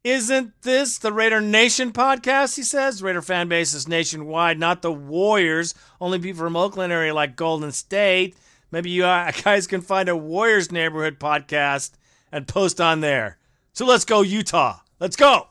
Isn't 0.03 0.61
this 0.61 0.97
the 0.97 1.11
Raider 1.11 1.41
Nation 1.41 1.91
podcast? 1.91 2.55
He 2.55 2.63
says. 2.63 3.03
Raider 3.03 3.21
fan 3.21 3.49
base 3.49 3.73
is 3.73 3.85
nationwide, 3.85 4.57
not 4.57 4.81
the 4.81 4.93
Warriors. 4.93 5.75
Only 5.99 6.19
people 6.19 6.39
from 6.39 6.55
Oakland 6.55 6.93
area 6.93 7.13
like 7.13 7.35
Golden 7.35 7.73
State. 7.73 8.37
Maybe 8.71 8.91
you 8.91 9.03
uh, 9.03 9.29
guys 9.43 9.67
can 9.67 9.81
find 9.81 10.07
a 10.07 10.15
Warriors 10.15 10.71
neighborhood 10.71 11.19
podcast 11.19 11.91
and 12.31 12.47
post 12.47 12.79
on 12.79 13.01
there. 13.01 13.39
So 13.73 13.85
let's 13.85 14.05
go, 14.05 14.21
Utah. 14.21 14.79
Let's 15.01 15.17
go. 15.17 15.47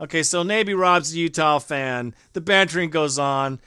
Okay, 0.00 0.24
so 0.24 0.42
Navy 0.42 0.74
Rob's 0.74 1.14
a 1.14 1.18
Utah 1.18 1.60
fan. 1.60 2.16
The 2.32 2.40
bantering 2.40 2.90
goes 2.90 3.16
on. 3.16 3.60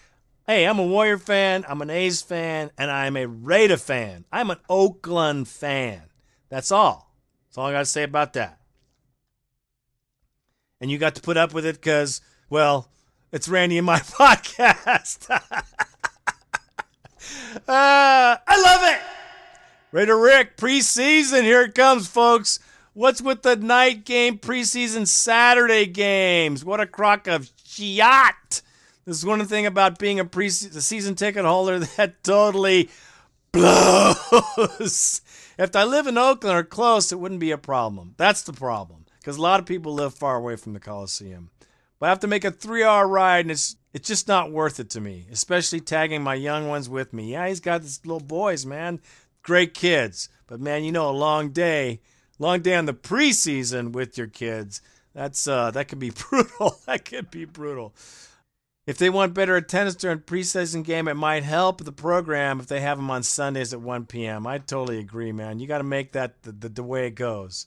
Hey, 0.45 0.67
I'm 0.67 0.77
a 0.77 0.85
Warrior 0.85 1.19
fan, 1.19 1.63
I'm 1.69 1.81
an 1.81 1.89
A's 1.89 2.21
fan, 2.21 2.69
and 2.77 2.91
I'm 2.91 3.15
a 3.15 3.27
Raider 3.27 3.77
fan. 3.77 4.25
I'm 4.29 4.49
an 4.49 4.59
Oakland 4.69 5.47
fan. 5.47 6.01
That's 6.49 6.69
all. 6.69 7.15
That's 7.47 7.57
all 7.57 7.67
I 7.67 7.71
got 7.71 7.79
to 7.79 7.85
say 7.85 8.03
about 8.03 8.33
that. 8.33 8.59
And 10.81 10.91
you 10.91 10.97
got 10.97 11.15
to 11.15 11.21
put 11.21 11.37
up 11.37 11.53
with 11.53 11.65
it 11.65 11.75
because, 11.75 12.21
well, 12.49 12.89
it's 13.31 13.47
Randy 13.47 13.77
and 13.77 13.85
my 13.85 13.99
podcast. 13.99 15.29
uh, 15.29 15.39
I 17.67 18.61
love 18.61 18.81
it. 18.93 19.01
Raider 19.91 20.19
Rick, 20.19 20.57
preseason. 20.57 21.43
Here 21.43 21.61
it 21.61 21.75
comes, 21.75 22.07
folks. 22.07 22.59
What's 22.93 23.21
with 23.21 23.43
the 23.43 23.55
night 23.55 24.05
game 24.05 24.37
preseason 24.37 25.07
Saturday 25.07 25.85
games? 25.85 26.65
What 26.65 26.81
a 26.81 26.85
crock 26.85 27.27
of 27.27 27.49
shit. 27.65 28.61
This 29.05 29.17
is 29.17 29.25
one 29.25 29.45
thing 29.45 29.65
about 29.65 29.99
being 29.99 30.19
a 30.19 30.25
preseason 30.25 31.15
ticket 31.15 31.45
holder 31.45 31.79
that 31.97 32.23
totally 32.23 32.89
blows. 33.51 35.21
if 35.57 35.75
I 35.75 35.83
live 35.83 36.07
in 36.07 36.17
Oakland 36.17 36.57
or 36.57 36.63
close, 36.63 37.11
it 37.11 37.19
wouldn't 37.19 37.39
be 37.39 37.51
a 37.51 37.57
problem. 37.57 38.15
That's 38.17 38.43
the 38.43 38.53
problem 38.53 39.04
because 39.25 39.37
a 39.37 39.41
lot 39.41 39.59
of 39.59 39.65
people 39.65 39.91
live 39.91 40.13
far 40.13 40.35
away 40.35 40.55
from 40.55 40.73
the 40.73 40.79
Coliseum. 40.79 41.49
But 41.97 42.05
I 42.05 42.09
have 42.09 42.19
to 42.19 42.27
make 42.27 42.45
a 42.45 42.51
three-hour 42.51 43.07
ride, 43.07 43.45
and 43.45 43.51
it's 43.51 43.75
it's 43.91 44.07
just 44.07 44.27
not 44.27 44.51
worth 44.51 44.79
it 44.79 44.91
to 44.91 45.01
me, 45.01 45.25
especially 45.31 45.79
tagging 45.79 46.21
my 46.21 46.35
young 46.35 46.67
ones 46.67 46.87
with 46.87 47.11
me. 47.11 47.31
Yeah, 47.31 47.47
he's 47.47 47.59
got 47.59 47.81
these 47.81 48.05
little 48.05 48.19
boys, 48.19 48.67
man, 48.67 48.99
great 49.41 49.73
kids. 49.73 50.29
But 50.45 50.59
man, 50.59 50.83
you 50.83 50.91
know, 50.91 51.09
a 51.09 51.11
long 51.11 51.49
day, 51.49 52.01
long 52.37 52.61
day 52.61 52.75
on 52.75 52.85
the 52.85 52.93
preseason 52.93 53.93
with 53.93 54.15
your 54.15 54.27
kids. 54.27 54.83
That's 55.15 55.47
uh, 55.47 55.71
that 55.71 55.87
could 55.87 55.97
be 55.97 56.11
brutal. 56.29 56.77
that 56.85 57.05
could 57.05 57.31
be 57.31 57.45
brutal. 57.45 57.95
If 58.85 58.99
they 58.99 59.09
want 59.09 59.33
better 59.33 59.55
attendance 59.55 59.95
during 59.95 60.19
preseason 60.19 60.83
game, 60.83 61.07
it 61.07 61.15
might 61.15 61.41
help 61.41 61.83
the 61.83 61.91
program 61.91 62.59
if 62.59 62.67
they 62.67 62.81
have 62.81 62.99
them 62.99 63.09
on 63.09 63.23
Sundays 63.23 63.73
at 63.73 63.81
1 63.81 64.05
p.m. 64.05 64.45
I 64.45 64.59
totally 64.59 64.99
agree, 64.99 65.31
man. 65.31 65.57
You 65.57 65.65
got 65.65 65.79
to 65.79 65.83
make 65.83 66.11
that 66.11 66.43
the, 66.43 66.51
the, 66.51 66.69
the, 66.69 66.83
way 66.83 67.07
it 67.07 67.15
goes. 67.15 67.65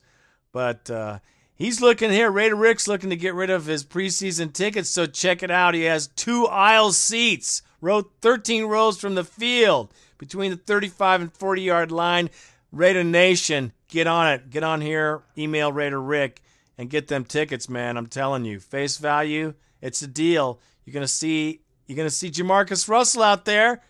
But 0.52 0.88
uh, 0.88 1.18
he's 1.58 1.82
looking 1.82 2.10
here. 2.10 2.30
Raider 2.30 2.56
Rick's 2.56 2.88
looking 2.88 3.10
to 3.10 3.16
get 3.16 3.34
rid 3.34 3.50
of 3.50 3.66
his 3.66 3.84
preseason 3.84 4.52
tickets, 4.52 4.88
so 4.88 5.04
check 5.04 5.42
it 5.42 5.50
out. 5.50 5.74
He 5.74 5.82
has 5.82 6.06
two 6.06 6.46
aisle 6.46 6.92
seats, 6.92 7.60
row 7.82 8.02
13 8.22 8.64
rows 8.64 8.98
from 8.98 9.14
the 9.14 9.24
field, 9.24 9.92
between 10.16 10.50
the 10.50 10.56
35 10.56 11.20
and 11.20 11.32
40 11.32 11.62
yard 11.62 11.92
line. 11.92 12.30
Raider 12.72 13.04
Nation, 13.04 13.72
get 13.88 14.06
on 14.06 14.28
it. 14.28 14.50
Get 14.50 14.62
on 14.62 14.80
here. 14.80 15.22
Email 15.36 15.72
Raider 15.72 16.00
Rick 16.00 16.42
and 16.76 16.88
get 16.88 17.08
them 17.08 17.24
tickets, 17.24 17.68
man. 17.68 17.96
I'm 17.96 18.06
telling 18.06 18.44
you, 18.44 18.60
face 18.60 18.98
value, 18.98 19.54
it's 19.82 20.02
a 20.02 20.06
deal. 20.06 20.60
You're 20.84 20.94
gonna 20.94 21.08
see 21.08 21.60
you're 21.86 21.96
gonna 21.96 22.10
see 22.10 22.30
Jamarcus 22.30 22.88
Russell 22.88 23.22
out 23.22 23.44
there. 23.44 23.82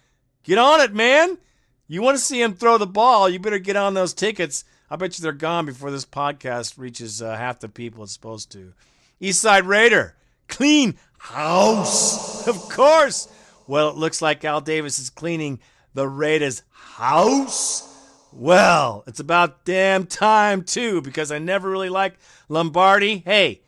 Get 0.43 0.59
on 0.59 0.81
it, 0.81 0.95
man. 0.95 1.39
You 1.87 2.03
want 2.03 2.17
to 2.19 2.25
see 2.25 2.41
him 2.41 2.55
throw 2.55 2.79
the 2.79 2.87
ball, 2.87 3.29
you 3.29 3.39
better 3.39 3.59
get 3.59 3.77
on 3.77 3.95
those 3.95 4.15
tickets. 4.15 4.65
I 4.91 4.97
bet 4.97 5.19
you 5.19 5.23
they're 5.23 5.33
gone 5.33 5.67
before 5.67 5.91
this 5.91 6.05
podcast 6.05 6.79
reaches 6.79 7.21
uh, 7.21 7.37
half 7.37 7.61
the 7.61 7.69
people 7.69 8.05
it's 8.05 8.13
supposed 8.13 8.51
to. 8.53 8.73
Eastside 9.21 9.67
Raider, 9.67 10.17
clean 10.49 10.97
house. 11.19 12.29
Of 12.49 12.57
course. 12.71 13.29
Well, 13.67 13.91
it 13.91 13.97
looks 13.97 14.23
like 14.23 14.43
Al 14.43 14.63
Davis 14.63 14.99
is 14.99 15.11
cleaning 15.11 15.61
the 15.93 16.09
Raiders' 16.09 16.63
house. 16.71 17.85
Well, 18.33 19.05
it's 19.07 19.21
about 19.21 19.67
damn 19.67 20.07
time, 20.07 20.63
too, 20.63 21.03
because 21.03 21.31
I 21.31 21.39
never 21.39 21.69
really 21.69 21.91
liked 21.91 22.19
Lombardi. 22.49 23.19
Hey, 23.19 23.61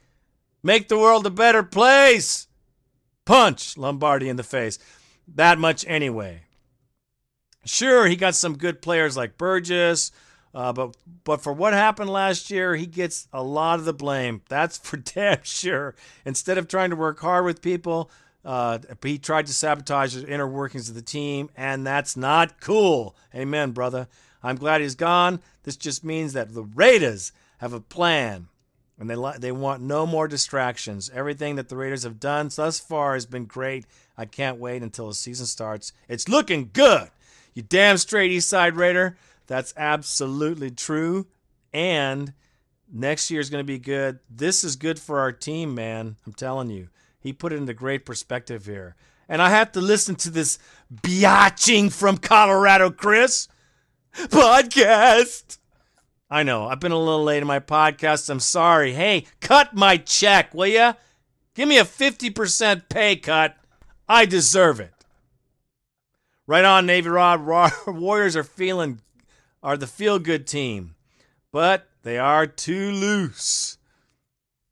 make 0.63 0.89
the 0.89 0.97
world 0.97 1.27
a 1.27 1.31
better 1.31 1.63
place. 1.63 2.47
Punch 3.27 3.77
Lombardi 3.77 4.31
in 4.31 4.37
the 4.37 4.43
face. 4.43 4.79
That 5.29 5.59
much 5.59 5.85
anyway. 5.87 6.45
Sure, 7.67 8.07
he 8.07 8.17
got 8.17 8.35
some 8.35 8.57
good 8.57 8.81
players 8.81 9.17
like 9.17 9.37
Burgess, 9.37 10.11
uh, 10.55 10.73
but 10.73 10.97
but 11.25 11.41
for 11.41 11.53
what 11.53 11.73
happened 11.73 12.11
last 12.11 12.51
year, 12.51 12.75
he 12.75 12.87
gets 12.87 13.29
a 13.33 13.43
lot 13.43 13.79
of 13.79 13.85
the 13.85 13.93
blame. 13.93 14.43
That's 14.49 14.79
for 14.79 14.97
damn 14.97 15.43
sure. 15.43 15.95
Instead 16.25 16.59
of 16.59 16.69
trying 16.69 16.91
to 16.91 16.97
work 16.97 17.21
hard 17.21 17.45
with 17.45 17.63
people, 17.63 18.11
uh, 18.45 18.79
he 19.03 19.19
tried 19.19 19.47
to 19.47 19.55
sabotage 19.55 20.15
the 20.15 20.27
inner 20.27 20.49
workings 20.49 20.89
of 20.89 20.95
the 20.95 21.03
team, 21.03 21.51
and 21.57 21.87
that's 21.87 22.17
not 22.17 22.61
cool. 22.61 23.15
Amen, 23.35 23.73
brother. 23.73 24.09
I'm 24.43 24.57
glad 24.57 24.81
he's 24.81 24.95
gone. 24.95 25.41
This 25.65 25.77
just 25.77 26.05
means 26.05 26.33
that 26.33 26.55
the 26.55 26.63
Raiders 26.63 27.33
have 27.59 27.75
a 27.75 27.81
plan, 27.81 28.49
and 28.99 29.11
they 29.11 29.15
li- 29.15 29.37
they 29.39 29.53
want 29.53 29.83
no 29.83 30.07
more 30.07 30.27
distractions. 30.27 31.11
Everything 31.13 31.57
that 31.57 31.69
the 31.69 31.77
Raiders 31.77 32.03
have 32.05 32.19
done 32.19 32.49
thus 32.55 32.81
far 32.81 33.13
has 33.13 33.27
been 33.27 33.45
great. 33.45 33.85
I 34.17 34.25
can't 34.25 34.59
wait 34.59 34.83
until 34.83 35.09
the 35.09 35.15
season 35.15 35.47
starts. 35.47 35.93
It's 36.09 36.29
looking 36.29 36.71
good. 36.73 37.11
You 37.55 37.63
damn 37.63 37.99
straight 37.99 38.31
East 38.31 38.49
Side 38.49 38.77
Raider. 38.77 39.17
That's 39.51 39.75
absolutely 39.77 40.71
true. 40.71 41.27
And 41.73 42.33
next 42.89 43.33
year 43.33 43.41
is 43.41 43.51
going 43.51 43.65
to 43.65 43.67
be 43.67 43.81
good. 43.81 44.21
This 44.31 44.63
is 44.63 44.77
good 44.77 44.97
for 44.97 45.19
our 45.19 45.33
team, 45.33 45.75
man. 45.75 46.15
I'm 46.25 46.35
telling 46.35 46.71
you. 46.71 46.89
He 47.19 47.33
put 47.33 47.53
it 47.53 47.57
into 47.57 47.75
great 47.75 48.07
perspective 48.07 48.65
here. 48.65 48.95
And 49.29 49.43
I 49.43 49.51
have 49.51 49.73
to 49.73 49.81
listen 49.81 50.15
to 50.17 50.31
this 50.31 50.61
biatching 50.95 51.93
from 51.93 52.19
Colorado, 52.19 52.91
Chris 52.91 53.49
podcast. 54.15 55.59
I 56.31 56.45
know, 56.45 56.69
I've 56.69 56.79
been 56.79 56.93
a 56.93 56.99
little 56.99 57.25
late 57.25 57.43
in 57.43 57.49
my 57.49 57.59
podcast. 57.59 58.31
I'm 58.31 58.39
sorry. 58.39 58.93
Hey, 58.93 59.27
cut 59.41 59.75
my 59.75 59.97
check, 59.97 60.55
will 60.55 60.69
ya? 60.69 60.93
Give 61.57 61.69
me 61.69 61.79
a 61.79 61.85
50% 61.85 62.89
pay 62.89 63.17
cut. 63.17 63.57
I 64.09 64.27
deserve 64.27 64.79
it. 64.79 64.95
Right 66.47 66.65
on, 66.65 66.87
Navy 66.87 67.09
Rod. 67.09 67.45
Warriors 67.89 68.37
are 68.37 68.45
feeling 68.45 69.01
are 69.63 69.77
the 69.77 69.87
feel 69.87 70.19
good 70.19 70.47
team, 70.47 70.95
but 71.53 71.89
they 72.03 72.19
are 72.19 72.47
too 72.47 72.91
loose. 72.91 73.79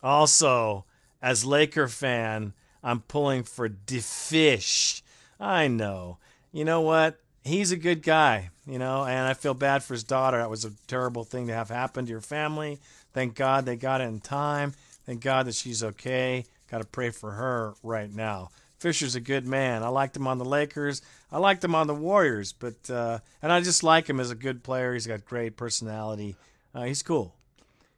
Also, 0.03 0.85
as 1.20 1.44
Laker 1.44 1.88
fan, 1.88 2.55
I'm 2.83 3.01
pulling 3.01 3.42
for 3.42 3.68
DeFish. 3.68 5.03
I 5.40 5.68
know. 5.68 6.18
You 6.53 6.64
know 6.64 6.81
what? 6.81 7.20
He's 7.42 7.72
a 7.72 7.77
good 7.77 8.03
guy, 8.03 8.51
you 8.66 8.79
know, 8.79 9.05
and 9.05 9.27
I 9.27 9.35
feel 9.35 9.55
bad 9.55 9.83
for 9.83 9.94
his 9.94 10.05
daughter. 10.05 10.38
That 10.38 10.51
was 10.51 10.64
a 10.64 10.72
terrible 10.87 11.24
thing 11.24 11.46
to 11.46 11.55
have 11.55 11.68
happen 11.68 12.05
to 12.05 12.11
your 12.11 12.20
family. 12.20 12.79
Thank 13.12 13.35
God 13.35 13.64
they 13.64 13.77
got 13.77 14.01
it 14.01 14.05
in 14.05 14.20
time. 14.20 14.74
Thank 15.07 15.22
God 15.22 15.46
that 15.46 15.55
she's 15.55 15.83
okay. 15.83 16.44
Got 16.70 16.79
to 16.79 16.87
pray 16.87 17.11
for 17.11 17.33
her 17.33 17.74
right 17.83 18.12
now. 18.12 18.51
Fisher's 18.78 19.16
a 19.16 19.20
good 19.20 19.46
man. 19.46 19.82
I 19.82 19.88
liked 19.88 20.16
him 20.16 20.26
on 20.26 20.38
the 20.38 20.44
Lakers. 20.44 21.02
I 21.32 21.38
liked 21.38 21.64
him 21.64 21.74
on 21.74 21.88
the 21.88 21.94
Warriors, 21.94 22.52
but 22.52 22.88
uh, 22.88 23.18
and 23.42 23.52
I 23.52 23.60
just 23.60 23.82
like 23.82 24.08
him 24.08 24.20
as 24.20 24.30
a 24.30 24.36
good 24.36 24.62
player. 24.62 24.94
He's 24.94 25.06
got 25.06 25.24
great 25.24 25.56
personality. 25.56 26.36
Uh, 26.74 26.84
he's 26.84 27.02
cool. 27.02 27.34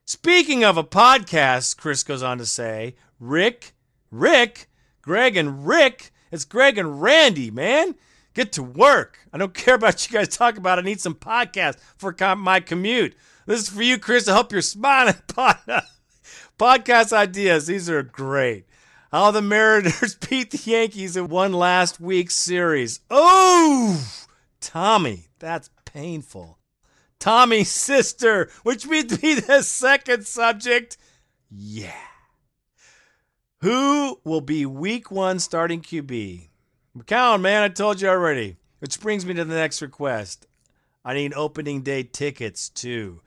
Speaking 0.06 0.64
of 0.64 0.76
a 0.76 0.84
podcast, 0.84 1.76
Chris 1.76 2.02
goes 2.02 2.22
on 2.22 2.38
to 2.38 2.46
say, 2.46 2.96
Rick, 3.20 3.74
Rick, 4.10 4.68
Greg 5.02 5.36
and 5.36 5.66
Rick. 5.66 6.10
It's 6.32 6.44
Greg 6.44 6.78
and 6.78 7.00
Randy, 7.02 7.50
man. 7.50 7.94
Get 8.34 8.52
to 8.52 8.62
work. 8.62 9.18
I 9.32 9.38
don't 9.38 9.54
care 9.54 9.74
about 9.74 10.06
you 10.06 10.16
guys 10.16 10.28
talk 10.28 10.56
about 10.56 10.78
it. 10.78 10.82
I 10.82 10.84
need 10.84 11.00
some 11.00 11.14
podcasts 11.14 11.78
for 11.96 12.14
my 12.36 12.60
commute. 12.60 13.14
This 13.46 13.60
is 13.62 13.68
for 13.68 13.82
you, 13.82 13.98
Chris, 13.98 14.24
to 14.24 14.32
help 14.32 14.52
your 14.52 14.62
smiling 14.62 15.14
podcast 16.58 17.12
ideas. 17.12 17.66
These 17.66 17.90
are 17.90 18.02
great. 18.02 18.64
How 19.10 19.32
the 19.32 19.42
Mariners 19.42 20.14
beat 20.28 20.52
the 20.52 20.70
Yankees 20.70 21.16
in 21.16 21.28
one 21.28 21.52
last 21.52 22.00
week's 22.00 22.36
series. 22.36 23.00
Oh, 23.10 24.08
Tommy, 24.60 25.28
that's 25.38 25.70
painful. 25.84 26.58
Tommy's 27.18 27.70
sister, 27.70 28.50
which 28.62 28.84
to 28.84 29.18
be 29.18 29.34
the 29.34 29.62
second 29.62 30.26
subject. 30.26 30.96
Yeah. 31.50 31.92
Who 33.60 34.20
will 34.24 34.40
be 34.40 34.64
week 34.64 35.10
one 35.10 35.38
starting 35.38 35.82
QB? 35.82 36.48
McCown, 36.96 37.42
man, 37.42 37.62
I 37.62 37.68
told 37.68 38.00
you 38.00 38.08
already. 38.08 38.56
Which 38.78 39.00
brings 39.00 39.26
me 39.26 39.34
to 39.34 39.44
the 39.44 39.54
next 39.54 39.82
request. 39.82 40.46
I 41.04 41.12
need 41.12 41.34
opening 41.34 41.82
day 41.82 42.04
tickets 42.04 42.70
too. 42.70 43.20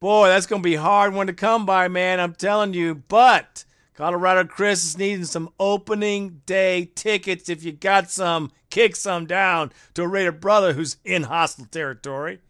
Boy, 0.00 0.28
that's 0.28 0.46
going 0.46 0.62
to 0.62 0.66
be 0.66 0.76
hard 0.76 1.12
one 1.12 1.26
to 1.26 1.34
come 1.34 1.66
by, 1.66 1.88
man. 1.88 2.20
I'm 2.20 2.34
telling 2.34 2.72
you. 2.72 2.94
But 2.94 3.65
Colorado 3.96 4.44
Chris 4.44 4.84
is 4.84 4.98
needing 4.98 5.24
some 5.24 5.48
opening 5.58 6.42
day 6.44 6.90
tickets. 6.94 7.48
If 7.48 7.64
you 7.64 7.72
got 7.72 8.10
some, 8.10 8.52
kick 8.68 8.94
some 8.94 9.24
down 9.24 9.72
to 9.94 10.02
a 10.02 10.08
Raider 10.08 10.32
brother 10.32 10.74
who's 10.74 10.98
in 11.02 11.24
hostile 11.24 11.64
territory. 11.64 12.40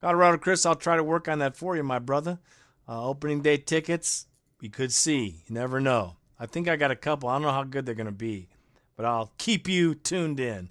Colorado 0.00 0.38
Chris, 0.38 0.66
I'll 0.66 0.74
try 0.74 0.96
to 0.96 1.04
work 1.04 1.28
on 1.28 1.38
that 1.38 1.56
for 1.56 1.76
you, 1.76 1.84
my 1.84 2.00
brother. 2.00 2.40
Uh, 2.88 3.06
opening 3.06 3.42
day 3.42 3.58
tickets, 3.58 4.26
you 4.60 4.70
could 4.70 4.92
see. 4.92 5.44
You 5.46 5.54
never 5.54 5.78
know. 5.80 6.16
I 6.36 6.46
think 6.46 6.66
I 6.66 6.74
got 6.74 6.90
a 6.90 6.96
couple. 6.96 7.28
I 7.28 7.34
don't 7.34 7.42
know 7.42 7.52
how 7.52 7.62
good 7.62 7.86
they're 7.86 7.94
going 7.94 8.06
to 8.06 8.12
be, 8.12 8.48
but 8.96 9.06
I'll 9.06 9.32
keep 9.38 9.68
you 9.68 9.94
tuned 9.94 10.40
in. 10.40 10.68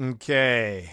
Okay. 0.00 0.92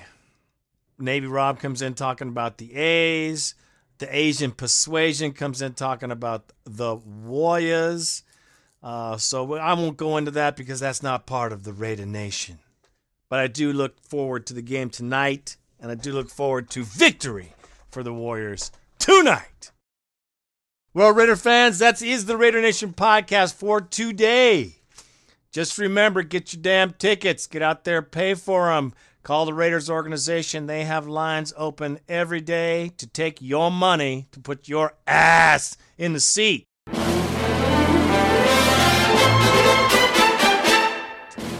Navy 0.99 1.25
Rob 1.25 1.59
comes 1.59 1.81
in 1.81 1.95
talking 1.95 2.27
about 2.27 2.59
the 2.59 2.75
A's. 2.75 3.55
The 3.99 4.15
Asian 4.15 4.51
Persuasion 4.51 5.33
comes 5.33 5.61
in 5.61 5.73
talking 5.73 6.11
about 6.11 6.53
the 6.65 6.95
Warriors. 6.95 8.23
Uh, 8.83 9.17
so 9.17 9.55
I 9.55 9.73
won't 9.73 9.97
go 9.97 10.17
into 10.17 10.31
that 10.31 10.55
because 10.55 10.79
that's 10.79 11.01
not 11.01 11.25
part 11.25 11.51
of 11.51 11.63
the 11.63 11.73
Raider 11.73 12.05
Nation. 12.05 12.59
But 13.29 13.39
I 13.39 13.47
do 13.47 13.73
look 13.73 13.99
forward 13.99 14.45
to 14.47 14.53
the 14.53 14.61
game 14.61 14.89
tonight, 14.89 15.57
and 15.79 15.91
I 15.91 15.95
do 15.95 16.13
look 16.13 16.29
forward 16.29 16.69
to 16.71 16.83
victory 16.83 17.53
for 17.89 18.03
the 18.03 18.13
Warriors 18.13 18.71
tonight. 18.99 19.71
Well, 20.93 21.11
Raider 21.11 21.35
fans, 21.35 21.79
that 21.79 22.01
is 22.01 22.25
the 22.25 22.37
Raider 22.37 22.61
Nation 22.61 22.93
podcast 22.93 23.55
for 23.55 23.81
today. 23.81 24.75
Just 25.51 25.77
remember, 25.77 26.23
get 26.23 26.53
your 26.53 26.61
damn 26.61 26.93
tickets. 26.93 27.47
Get 27.47 27.61
out 27.61 27.83
there, 27.83 28.01
pay 28.01 28.33
for 28.35 28.67
them. 28.67 28.93
Call 29.27 29.45
the 29.45 29.53
Raiders 29.53 29.89
organization. 29.89 30.67
They 30.67 30.85
have 30.85 31.05
lines 31.05 31.51
open 31.57 31.99
every 32.07 32.39
day 32.39 32.93
to 32.95 33.05
take 33.05 33.41
your 33.41 33.69
money 33.69 34.29
to 34.31 34.39
put 34.39 34.69
your 34.69 34.93
ass 35.05 35.75
in 35.97 36.13
the 36.13 36.21
seat. 36.21 36.65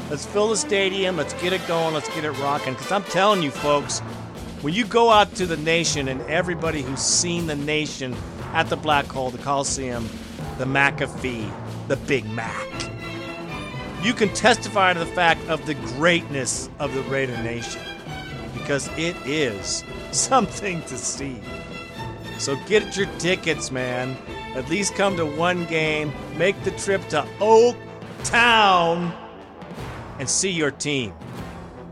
Let's 0.09 0.25
fill 0.27 0.47
the 0.47 0.55
stadium. 0.55 1.17
Let's 1.17 1.33
get 1.41 1.51
it 1.51 1.67
going. 1.67 1.93
Let's 1.93 2.07
get 2.15 2.23
it 2.23 2.31
rocking. 2.39 2.73
Because 2.73 2.89
I'm 2.89 3.03
telling 3.03 3.43
you, 3.43 3.51
folks, 3.51 3.99
when 4.61 4.73
you 4.73 4.85
go 4.85 5.09
out 5.09 5.35
to 5.35 5.45
the 5.45 5.57
nation 5.57 6.07
and 6.07 6.21
everybody 6.21 6.81
who's 6.81 7.01
seen 7.01 7.47
the 7.47 7.55
nation 7.57 8.15
at 8.53 8.69
the 8.69 8.77
Black 8.77 9.07
Hole, 9.07 9.29
the 9.29 9.39
Coliseum, 9.39 10.07
the 10.57 10.63
McAfee, 10.63 11.51
the 11.89 11.97
Big 11.97 12.29
Mac. 12.29 12.96
You 14.07 14.13
can 14.13 14.29
testify 14.29 14.93
to 14.93 14.99
the 14.99 15.05
fact 15.05 15.45
of 15.49 15.65
the 15.65 15.73
greatness 15.73 16.69
of 16.79 16.93
the 16.93 17.01
Raider 17.01 17.35
Nation 17.43 17.81
because 18.53 18.87
it 18.97 19.17
is 19.25 19.83
something 20.11 20.81
to 20.83 20.97
see. 20.97 21.41
So 22.39 22.55
get 22.67 22.95
your 22.95 23.07
tickets, 23.19 23.69
man. 23.69 24.15
At 24.55 24.69
least 24.69 24.95
come 24.95 25.17
to 25.17 25.25
one 25.25 25.65
game, 25.65 26.13
make 26.37 26.55
the 26.63 26.71
trip 26.71 27.05
to 27.09 27.27
Oak 27.41 27.75
Town, 28.23 29.13
and 30.19 30.29
see 30.29 30.51
your 30.51 30.71
team. 30.71 31.13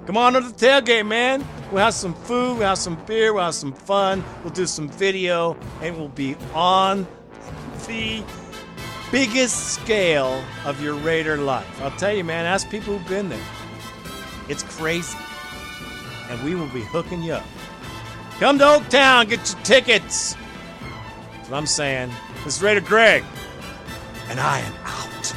Come 0.05 0.15
on 0.15 0.33
to 0.33 0.39
the 0.39 0.53
tailgate, 0.53 1.05
man. 1.05 1.45
We'll 1.69 1.83
have 1.83 1.95
some 1.95 2.13
food, 2.13 2.59
we'll 2.59 2.69
have 2.69 2.77
some 2.77 2.95
beer, 3.05 3.33
we'll 3.33 3.43
have 3.43 3.55
some 3.55 3.73
fun, 3.73 4.23
we'll 4.41 4.53
do 4.53 4.65
some 4.65 4.87
video, 4.87 5.57
and 5.81 5.97
we'll 5.97 6.07
be 6.07 6.37
on 6.53 7.05
the 7.87 8.23
biggest 9.15 9.75
scale 9.75 10.43
of 10.65 10.81
your 10.81 10.93
Raider 10.95 11.37
life. 11.37 11.81
I'll 11.81 11.89
tell 11.91 12.13
you, 12.13 12.25
man, 12.25 12.45
ask 12.45 12.69
people 12.69 12.97
who've 12.97 13.07
been 13.07 13.29
there. 13.29 13.39
It's 14.49 14.61
crazy. 14.63 15.17
And 16.29 16.43
we 16.43 16.53
will 16.53 16.67
be 16.67 16.81
hooking 16.81 17.23
you 17.23 17.35
up. 17.35 17.45
Come 18.39 18.59
to 18.59 18.65
Oaktown, 18.65 19.29
get 19.29 19.49
your 19.49 19.63
tickets. 19.63 20.35
That's 21.31 21.49
what 21.49 21.55
I'm 21.55 21.65
saying. 21.65 22.11
This 22.43 22.57
is 22.57 22.61
Raider 22.61 22.81
Greg, 22.81 23.23
and 24.27 24.37
I 24.37 24.59
am 24.59 24.73
out. 24.83 25.34